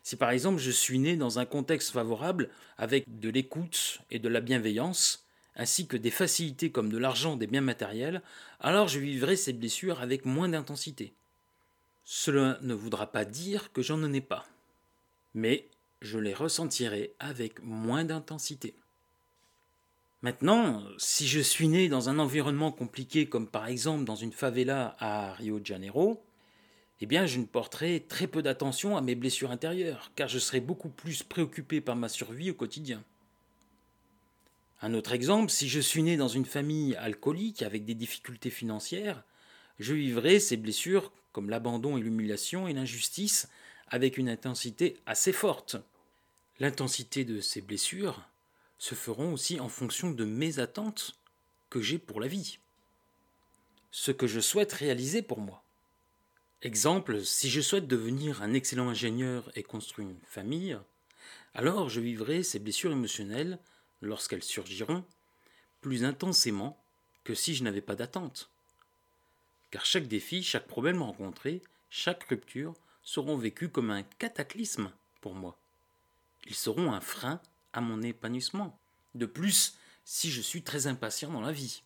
Si 0.03 0.17
par 0.17 0.31
exemple 0.31 0.59
je 0.59 0.71
suis 0.71 0.99
né 0.99 1.17
dans 1.17 1.39
un 1.39 1.47
contexte 1.47 1.91
favorable 1.91 2.51
avec 2.77 3.19
de 3.19 3.29
l'écoute 3.29 4.01
et 4.11 4.19
de 4.19 4.29
la 4.29 4.41
bienveillance, 4.41 5.25
ainsi 5.57 5.87
que 5.87 5.97
des 5.97 6.11
facilités 6.11 6.71
comme 6.71 6.91
de 6.91 6.99
l'argent, 6.99 7.37
des 7.37 7.47
biens 7.47 7.61
matériels, 7.63 8.23
alors 8.61 8.89
je 8.89 8.99
vivrai 8.99 9.37
ces 9.37 9.53
blessures 9.53 10.01
avec 10.01 10.25
moins 10.25 10.49
d'intensité. 10.49 11.15
Cela 12.05 12.59
ne 12.61 12.75
voudra 12.75 13.11
pas 13.11 13.25
dire 13.25 13.73
que 13.73 13.83
j'en 13.83 14.13
ai 14.13 14.21
pas, 14.21 14.47
mais 15.35 15.67
je 16.07 16.19
les 16.19 16.35
ressentirai 16.35 17.15
avec 17.19 17.63
moins 17.63 18.05
d'intensité. 18.05 18.75
Maintenant, 20.23 20.83
si 20.99 21.27
je 21.29 21.41
suis 21.41 21.69
né 21.69 21.89
dans 21.89 22.09
un 22.09 22.19
environnement 22.19 22.73
compliqué 22.73 23.27
comme 23.27 23.49
par 23.49 23.67
exemple 23.67 24.05
dans 24.05 24.17
une 24.17 24.33
favela 24.33 24.97
à 24.99 25.35
Rio 25.35 25.61
de 25.61 25.67
Janeiro, 25.67 26.23
eh 27.01 27.07
bien 27.07 27.27
je 27.27 27.39
ne 27.39 27.45
porterai 27.45 28.07
très 28.09 28.27
peu 28.27 28.43
d'attention 28.43 28.97
à 28.97 29.03
mes 29.03 29.15
blessures 29.15 29.51
intérieures, 29.51 30.11
car 30.17 30.29
je 30.29 30.39
serai 30.39 30.61
beaucoup 30.61 30.89
plus 30.89 31.23
préoccupé 31.23 31.81
par 31.81 31.97
ma 31.97 32.09
survie 32.09 32.51
au 32.51 32.55
quotidien. 32.55 33.05
Un 34.81 34.95
autre 34.95 35.13
exemple, 35.13 35.51
si 35.51 35.69
je 35.69 35.81
suis 35.81 36.03
né 36.03 36.17
dans 36.17 36.29
une 36.29 36.45
famille 36.45 36.95
alcoolique 36.97 37.63
avec 37.63 37.85
des 37.85 37.95
difficultés 37.95 38.51
financières, 38.51 39.25
je 39.79 39.95
vivrai 39.95 40.41
ces 40.41 40.57
blessures 40.57 41.13
comme 41.33 41.51
l'abandon 41.51 41.99
et 41.99 42.01
l'humiliation 42.01 42.69
et 42.69 42.73
l'injustice 42.73 43.49
avec 43.89 44.17
une 44.19 44.29
intensité 44.29 44.97
assez 45.07 45.33
forte. 45.33 45.77
L'intensité 46.59 47.25
de 47.25 47.41
ces 47.43 47.61
blessures 47.61 48.23
se 48.79 48.95
feront 48.95 49.35
aussi 49.35 49.61
en 49.61 49.69
fonction 49.69 50.11
de 50.11 50.25
mes 50.25 50.59
attentes 50.59 51.15
que 51.69 51.83
j'ai 51.83 51.99
pour 51.99 52.21
la 52.21 52.29
vie. 52.29 52.59
Ce 53.91 54.11
que 54.11 54.27
je 54.27 54.41
souhaite 54.41 54.73
réaliser 54.73 55.21
pour 55.21 55.41
moi. 55.41 55.63
Exemple, 56.63 57.23
si 57.25 57.51
je 57.51 57.61
souhaite 57.61 57.87
devenir 57.87 58.43
un 58.43 58.55
excellent 58.55 58.89
ingénieur 58.89 59.51
et 59.55 59.63
construire 59.63 60.09
une 60.09 60.21
famille, 60.27 60.79
alors 61.55 61.91
je 61.91 62.01
vivrai 62.01 62.43
ces 62.43 62.59
blessures 62.59 62.93
émotionnelles, 62.93 63.59
lorsqu'elles 64.01 64.43
surgiront, 64.43 65.05
plus 65.83 66.05
intensément 66.05 66.83
que 67.23 67.35
si 67.35 67.55
je 67.55 67.65
n'avais 67.65 67.83
pas 67.83 67.97
d'attente. 67.97 68.51
Car 69.71 69.85
chaque 69.85 70.09
défi, 70.09 70.43
chaque 70.43 70.67
problème 70.67 71.03
rencontré, 71.03 71.63
chaque 71.91 72.25
rupture 72.25 72.75
seront 73.03 73.37
vécus 73.37 73.69
comme 73.71 73.91
un 73.91 74.03
cataclysme 74.03 74.91
pour 75.21 75.35
moi. 75.35 75.59
Ils 76.47 76.55
seront 76.55 76.93
un 76.93 77.01
frein 77.01 77.41
à 77.73 77.81
mon 77.81 78.03
épanouissement. 78.03 78.79
De 79.15 79.27
plus, 79.27 79.77
si 80.05 80.31
je 80.31 80.41
suis 80.41 80.63
très 80.63 80.87
impatient 80.87 81.31
dans 81.31 81.41
la 81.41 81.53
vie. 81.53 81.83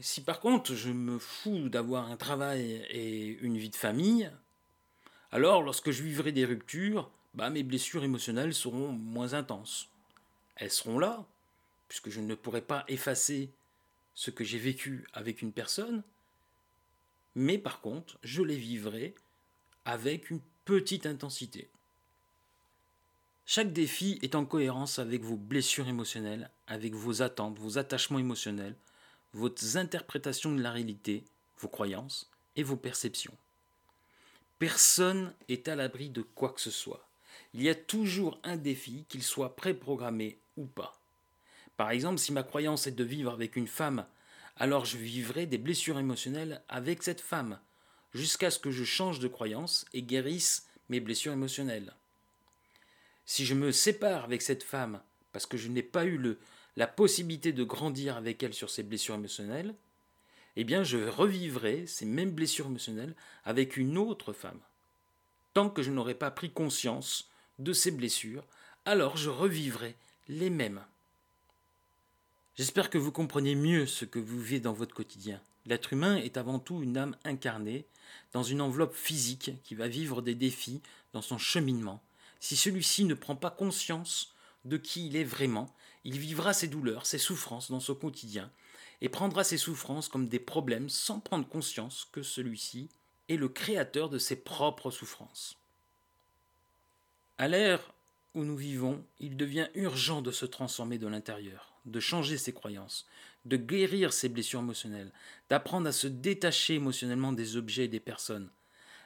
Si 0.00 0.20
par 0.20 0.40
contre 0.40 0.74
je 0.74 0.90
me 0.90 1.18
fous 1.18 1.68
d'avoir 1.68 2.10
un 2.10 2.16
travail 2.16 2.86
et 2.90 3.38
une 3.40 3.58
vie 3.58 3.70
de 3.70 3.76
famille, 3.76 4.30
alors 5.32 5.62
lorsque 5.62 5.90
je 5.90 6.02
vivrai 6.02 6.32
des 6.32 6.44
ruptures, 6.44 7.10
bah, 7.34 7.50
mes 7.50 7.62
blessures 7.62 8.04
émotionnelles 8.04 8.54
seront 8.54 8.92
moins 8.92 9.34
intenses. 9.34 9.88
Elles 10.56 10.70
seront 10.70 10.98
là, 10.98 11.24
puisque 11.88 12.10
je 12.10 12.20
ne 12.20 12.34
pourrai 12.34 12.62
pas 12.62 12.84
effacer 12.88 13.50
ce 14.14 14.30
que 14.30 14.44
j'ai 14.44 14.58
vécu 14.58 15.06
avec 15.12 15.42
une 15.42 15.52
personne, 15.52 16.02
mais 17.34 17.58
par 17.58 17.80
contre, 17.80 18.18
je 18.22 18.42
les 18.42 18.56
vivrai 18.56 19.14
avec 19.84 20.30
une 20.30 20.40
petite 20.68 21.06
intensité. 21.06 21.70
Chaque 23.46 23.72
défi 23.72 24.18
est 24.20 24.34
en 24.34 24.44
cohérence 24.44 24.98
avec 24.98 25.22
vos 25.22 25.38
blessures 25.38 25.88
émotionnelles, 25.88 26.50
avec 26.66 26.92
vos 26.92 27.22
attentes, 27.22 27.58
vos 27.58 27.78
attachements 27.78 28.18
émotionnels, 28.18 28.76
vos 29.32 29.48
interprétations 29.78 30.54
de 30.54 30.60
la 30.60 30.70
réalité, 30.70 31.24
vos 31.58 31.68
croyances 31.68 32.30
et 32.54 32.62
vos 32.62 32.76
perceptions. 32.76 33.32
Personne 34.58 35.32
est 35.48 35.68
à 35.68 35.74
l'abri 35.74 36.10
de 36.10 36.20
quoi 36.20 36.52
que 36.52 36.60
ce 36.60 36.70
soit. 36.70 37.08
Il 37.54 37.62
y 37.62 37.70
a 37.70 37.74
toujours 37.74 38.38
un 38.44 38.58
défi, 38.58 39.06
qu'il 39.08 39.22
soit 39.22 39.56
préprogrammé 39.56 40.36
ou 40.58 40.66
pas. 40.66 41.00
Par 41.78 41.92
exemple, 41.92 42.18
si 42.18 42.30
ma 42.30 42.42
croyance 42.42 42.86
est 42.86 42.92
de 42.92 43.04
vivre 43.04 43.32
avec 43.32 43.56
une 43.56 43.68
femme, 43.68 44.04
alors 44.58 44.84
je 44.84 44.98
vivrai 44.98 45.46
des 45.46 45.56
blessures 45.56 45.98
émotionnelles 45.98 46.60
avec 46.68 47.02
cette 47.02 47.22
femme, 47.22 47.58
jusqu'à 48.18 48.50
ce 48.50 48.58
que 48.58 48.72
je 48.72 48.84
change 48.84 49.20
de 49.20 49.28
croyance 49.28 49.86
et 49.94 50.02
guérisse 50.02 50.66
mes 50.88 50.98
blessures 50.98 51.32
émotionnelles. 51.32 51.94
Si 53.24 53.46
je 53.46 53.54
me 53.54 53.70
sépare 53.70 54.24
avec 54.24 54.42
cette 54.42 54.64
femme 54.64 55.00
parce 55.32 55.46
que 55.46 55.56
je 55.56 55.68
n'ai 55.68 55.84
pas 55.84 56.04
eu 56.04 56.36
la 56.76 56.88
possibilité 56.88 57.52
de 57.52 57.62
grandir 57.62 58.16
avec 58.16 58.42
elle 58.42 58.54
sur 58.54 58.70
ces 58.70 58.82
blessures 58.82 59.14
émotionnelles, 59.14 59.74
eh 60.56 60.64
bien 60.64 60.82
je 60.82 60.98
revivrai 60.98 61.86
ces 61.86 62.06
mêmes 62.06 62.32
blessures 62.32 62.66
émotionnelles 62.66 63.14
avec 63.44 63.76
une 63.76 63.96
autre 63.96 64.32
femme. 64.32 64.60
Tant 65.54 65.70
que 65.70 65.82
je 65.82 65.92
n'aurai 65.92 66.14
pas 66.14 66.32
pris 66.32 66.50
conscience 66.50 67.30
de 67.60 67.72
ces 67.72 67.92
blessures, 67.92 68.44
alors 68.84 69.16
je 69.16 69.30
revivrai 69.30 69.94
les 70.28 70.50
mêmes. 70.50 70.84
J'espère 72.56 72.90
que 72.90 72.98
vous 72.98 73.12
comprenez 73.12 73.54
mieux 73.54 73.86
ce 73.86 74.04
que 74.04 74.18
vous 74.18 74.40
vivez 74.40 74.58
dans 74.58 74.72
votre 74.72 74.94
quotidien. 74.94 75.40
L'être 75.68 75.92
humain 75.92 76.16
est 76.16 76.38
avant 76.38 76.58
tout 76.58 76.82
une 76.82 76.96
âme 76.96 77.16
incarnée 77.24 77.84
dans 78.32 78.42
une 78.42 78.62
enveloppe 78.62 78.94
physique 78.94 79.52
qui 79.64 79.74
va 79.74 79.86
vivre 79.86 80.22
des 80.22 80.34
défis 80.34 80.80
dans 81.12 81.22
son 81.22 81.38
cheminement 81.38 82.02
si 82.40 82.56
celui-ci 82.56 83.04
ne 83.04 83.14
prend 83.14 83.36
pas 83.36 83.50
conscience 83.50 84.32
de 84.64 84.76
qui 84.76 85.06
il 85.06 85.16
est 85.16 85.24
vraiment, 85.24 85.74
il 86.04 86.18
vivra 86.18 86.52
ses 86.52 86.68
douleurs, 86.68 87.06
ses 87.06 87.18
souffrances 87.18 87.70
dans 87.70 87.80
son 87.80 87.94
quotidien, 87.94 88.50
et 89.00 89.08
prendra 89.08 89.44
ses 89.44 89.58
souffrances 89.58 90.08
comme 90.08 90.28
des 90.28 90.38
problèmes 90.38 90.88
sans 90.88 91.20
prendre 91.20 91.48
conscience 91.48 92.08
que 92.12 92.22
celui-ci 92.22 92.88
est 93.28 93.36
le 93.36 93.48
créateur 93.48 94.08
de 94.08 94.18
ses 94.18 94.36
propres 94.36 94.90
souffrances. 94.90 95.56
À 97.38 97.46
l'ère 97.46 97.92
où 98.34 98.44
nous 98.44 98.56
vivons, 98.56 99.04
il 99.20 99.36
devient 99.36 99.68
urgent 99.74 100.22
de 100.22 100.32
se 100.32 100.46
transformer 100.46 100.98
de 100.98 101.06
l'intérieur, 101.06 101.72
de 101.84 102.00
changer 102.00 102.38
ses 102.38 102.52
croyances, 102.52 103.06
de 103.44 103.56
guérir 103.56 104.12
ses 104.12 104.28
blessures 104.28 104.60
émotionnelles, 104.60 105.12
d'apprendre 105.48 105.88
à 105.88 105.92
se 105.92 106.06
détacher 106.06 106.74
émotionnellement 106.74 107.32
des 107.32 107.56
objets 107.56 107.84
et 107.84 107.88
des 107.88 108.00
personnes, 108.00 108.48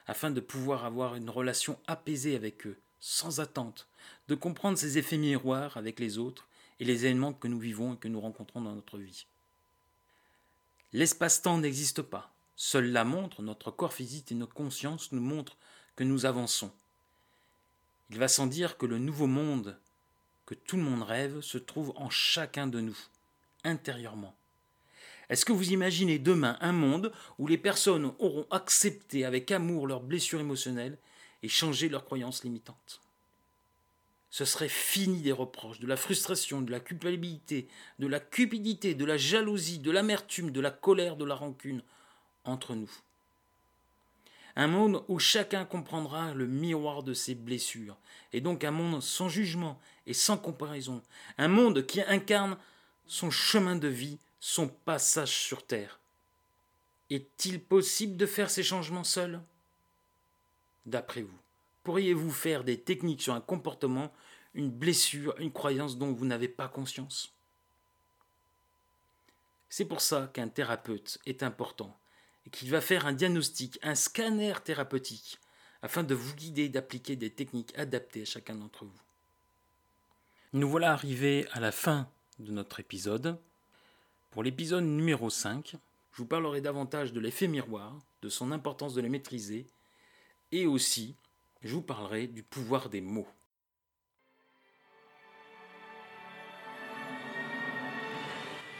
afin 0.07 0.31
de 0.31 0.41
pouvoir 0.41 0.85
avoir 0.85 1.15
une 1.15 1.29
relation 1.29 1.79
apaisée 1.87 2.35
avec 2.35 2.67
eux, 2.67 2.77
sans 2.99 3.39
attente, 3.39 3.87
de 4.27 4.35
comprendre 4.35 4.77
ses 4.77 4.97
effets 4.97 5.17
miroirs 5.17 5.77
avec 5.77 5.99
les 5.99 6.17
autres 6.17 6.47
et 6.79 6.85
les 6.85 7.05
événements 7.05 7.33
que 7.33 7.47
nous 7.47 7.59
vivons 7.59 7.93
et 7.93 7.97
que 7.97 8.07
nous 8.07 8.19
rencontrons 8.19 8.61
dans 8.61 8.73
notre 8.73 8.97
vie. 8.97 9.25
L'espace-temps 10.91 11.57
n'existe 11.57 12.01
pas. 12.01 12.31
Seule 12.55 12.91
la 12.91 13.03
montre, 13.03 13.41
notre 13.41 13.71
corps 13.71 13.93
physique 13.93 14.31
et 14.31 14.35
notre 14.35 14.53
conscience 14.53 15.11
nous 15.11 15.21
montrent 15.21 15.57
que 15.95 16.03
nous 16.03 16.25
avançons. 16.25 16.71
Il 18.09 18.19
va 18.19 18.27
sans 18.27 18.47
dire 18.47 18.77
que 18.77 18.85
le 18.85 18.99
nouveau 18.99 19.27
monde 19.27 19.77
que 20.45 20.53
tout 20.55 20.77
le 20.77 20.83
monde 20.83 21.03
rêve 21.03 21.41
se 21.41 21.57
trouve 21.57 21.93
en 21.95 22.09
chacun 22.09 22.67
de 22.67 22.81
nous, 22.81 22.97
intérieurement. 23.63 24.35
Est-ce 25.29 25.45
que 25.45 25.53
vous 25.53 25.71
imaginez 25.71 26.19
demain 26.19 26.57
un 26.61 26.73
monde 26.73 27.11
où 27.39 27.47
les 27.47 27.57
personnes 27.57 28.13
auront 28.19 28.45
accepté 28.51 29.25
avec 29.25 29.51
amour 29.51 29.87
leurs 29.87 30.01
blessures 30.01 30.41
émotionnelles 30.41 30.97
et 31.41 31.49
changé 31.49 31.89
leurs 31.89 32.05
croyances 32.05 32.43
limitantes? 32.43 33.01
Ce 34.29 34.45
serait 34.45 34.69
fini 34.69 35.21
des 35.21 35.31
reproches, 35.31 35.79
de 35.79 35.87
la 35.87 35.95
frustration, 35.95 36.61
de 36.61 36.71
la 36.71 36.79
culpabilité, 36.79 37.67
de 37.99 38.07
la 38.07 38.19
cupidité, 38.19 38.95
de 38.95 39.05
la 39.05 39.17
jalousie, 39.17 39.79
de 39.79 39.91
l'amertume, 39.91 40.51
de 40.51 40.59
la 40.59 40.71
colère, 40.71 41.15
de 41.15 41.25
la 41.25 41.35
rancune 41.35 41.83
entre 42.43 42.73
nous. 42.73 42.91
Un 44.55 44.67
monde 44.67 45.03
où 45.07 45.19
chacun 45.19 45.65
comprendra 45.65 46.33
le 46.33 46.47
miroir 46.47 47.03
de 47.03 47.13
ses 47.13 47.35
blessures, 47.35 47.97
et 48.33 48.41
donc 48.41 48.63
un 48.63 48.71
monde 48.71 49.01
sans 49.01 49.29
jugement 49.29 49.79
et 50.05 50.13
sans 50.13 50.37
comparaison, 50.37 51.01
un 51.37 51.47
monde 51.47 51.85
qui 51.85 52.01
incarne 52.01 52.57
son 53.05 53.29
chemin 53.29 53.75
de 53.75 53.87
vie, 53.87 54.19
son 54.39 54.67
passage 54.67 55.35
sur 55.35 55.65
Terre. 55.65 55.99
Est-il 57.09 57.61
possible 57.61 58.17
de 58.17 58.25
faire 58.25 58.49
ces 58.49 58.63
changements 58.63 59.03
seul 59.03 59.41
D'après 60.85 61.21
vous, 61.21 61.39
pourriez-vous 61.83 62.31
faire 62.31 62.63
des 62.63 62.79
techniques 62.79 63.21
sur 63.21 63.33
un 63.33 63.41
comportement, 63.41 64.11
une 64.53 64.71
blessure, 64.71 65.35
une 65.39 65.51
croyance 65.51 65.97
dont 65.97 66.11
vous 66.11 66.25
n'avez 66.25 66.47
pas 66.47 66.67
conscience? 66.67 67.33
C'est 69.69 69.85
pour 69.85 70.01
ça 70.01 70.29
qu'un 70.33 70.49
thérapeute 70.49 71.17
est 71.25 71.41
important 71.41 71.97
et 72.45 72.49
qu'il 72.49 72.69
va 72.69 72.81
faire 72.81 73.05
un 73.07 73.13
diagnostic, 73.13 73.79
un 73.81 73.95
scanner 73.95 74.53
thérapeutique, 74.63 75.39
afin 75.81 76.03
de 76.03 76.15
vous 76.15 76.35
guider 76.35 76.69
d'appliquer 76.69 77.15
des 77.15 77.29
techniques 77.29 77.77
adaptées 77.77 78.21
à 78.21 78.25
chacun 78.25 78.55
d'entre 78.55 78.85
vous. 78.85 79.01
Nous 80.53 80.69
voilà 80.69 80.91
arrivés 80.91 81.47
à 81.51 81.59
la 81.59 81.71
fin 81.71 82.09
de 82.39 82.51
notre 82.51 82.79
épisode. 82.79 83.37
Pour 84.31 84.43
l'épisode 84.43 84.83
numéro 84.83 85.29
5, 85.29 85.75
je 86.11 86.17
vous 86.17 86.27
parlerai 86.27 86.61
davantage 86.61 87.13
de 87.13 87.19
l'effet 87.19 87.47
miroir, 87.47 87.97
de 88.21 88.29
son 88.29 88.51
importance 88.51 88.93
de 88.93 89.01
les 89.01 89.09
maîtriser, 89.09 89.67
et 90.51 90.65
aussi 90.65 91.15
je 91.61 91.73
vous 91.73 91.81
parlerai 91.81 92.27
du 92.27 92.43
pouvoir 92.43 92.89
des 92.89 93.01
mots. 93.01 93.27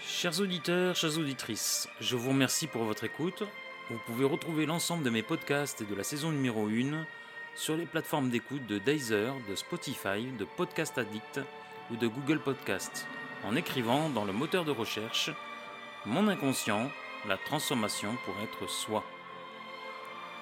Chers 0.01 0.39
auditeurs, 0.39 0.95
chères 0.95 1.17
auditrices, 1.17 1.87
je 1.99 2.15
vous 2.15 2.29
remercie 2.29 2.67
pour 2.67 2.83
votre 2.83 3.03
écoute. 3.03 3.43
Vous 3.89 3.99
pouvez 4.05 4.25
retrouver 4.25 4.65
l'ensemble 4.65 5.03
de 5.03 5.09
mes 5.09 5.23
podcasts 5.23 5.81
et 5.81 5.85
de 5.85 5.95
la 5.95 6.03
saison 6.03 6.31
numéro 6.31 6.67
1 6.67 7.05
sur 7.55 7.75
les 7.75 7.85
plateformes 7.85 8.29
d'écoute 8.29 8.65
de 8.67 8.79
Deezer, 8.79 9.35
de 9.49 9.55
Spotify, 9.55 10.25
de 10.39 10.45
Podcast 10.45 10.97
Addict 10.97 11.41
ou 11.91 11.95
de 11.97 12.07
Google 12.07 12.39
Podcast 12.39 13.05
en 13.45 13.55
écrivant 13.55 14.09
dans 14.09 14.25
le 14.25 14.33
moteur 14.33 14.65
de 14.65 14.71
recherche 14.71 15.31
Mon 16.05 16.27
inconscient, 16.27 16.89
la 17.27 17.37
transformation 17.37 18.17
pour 18.25 18.35
être 18.41 18.69
soi. 18.69 19.03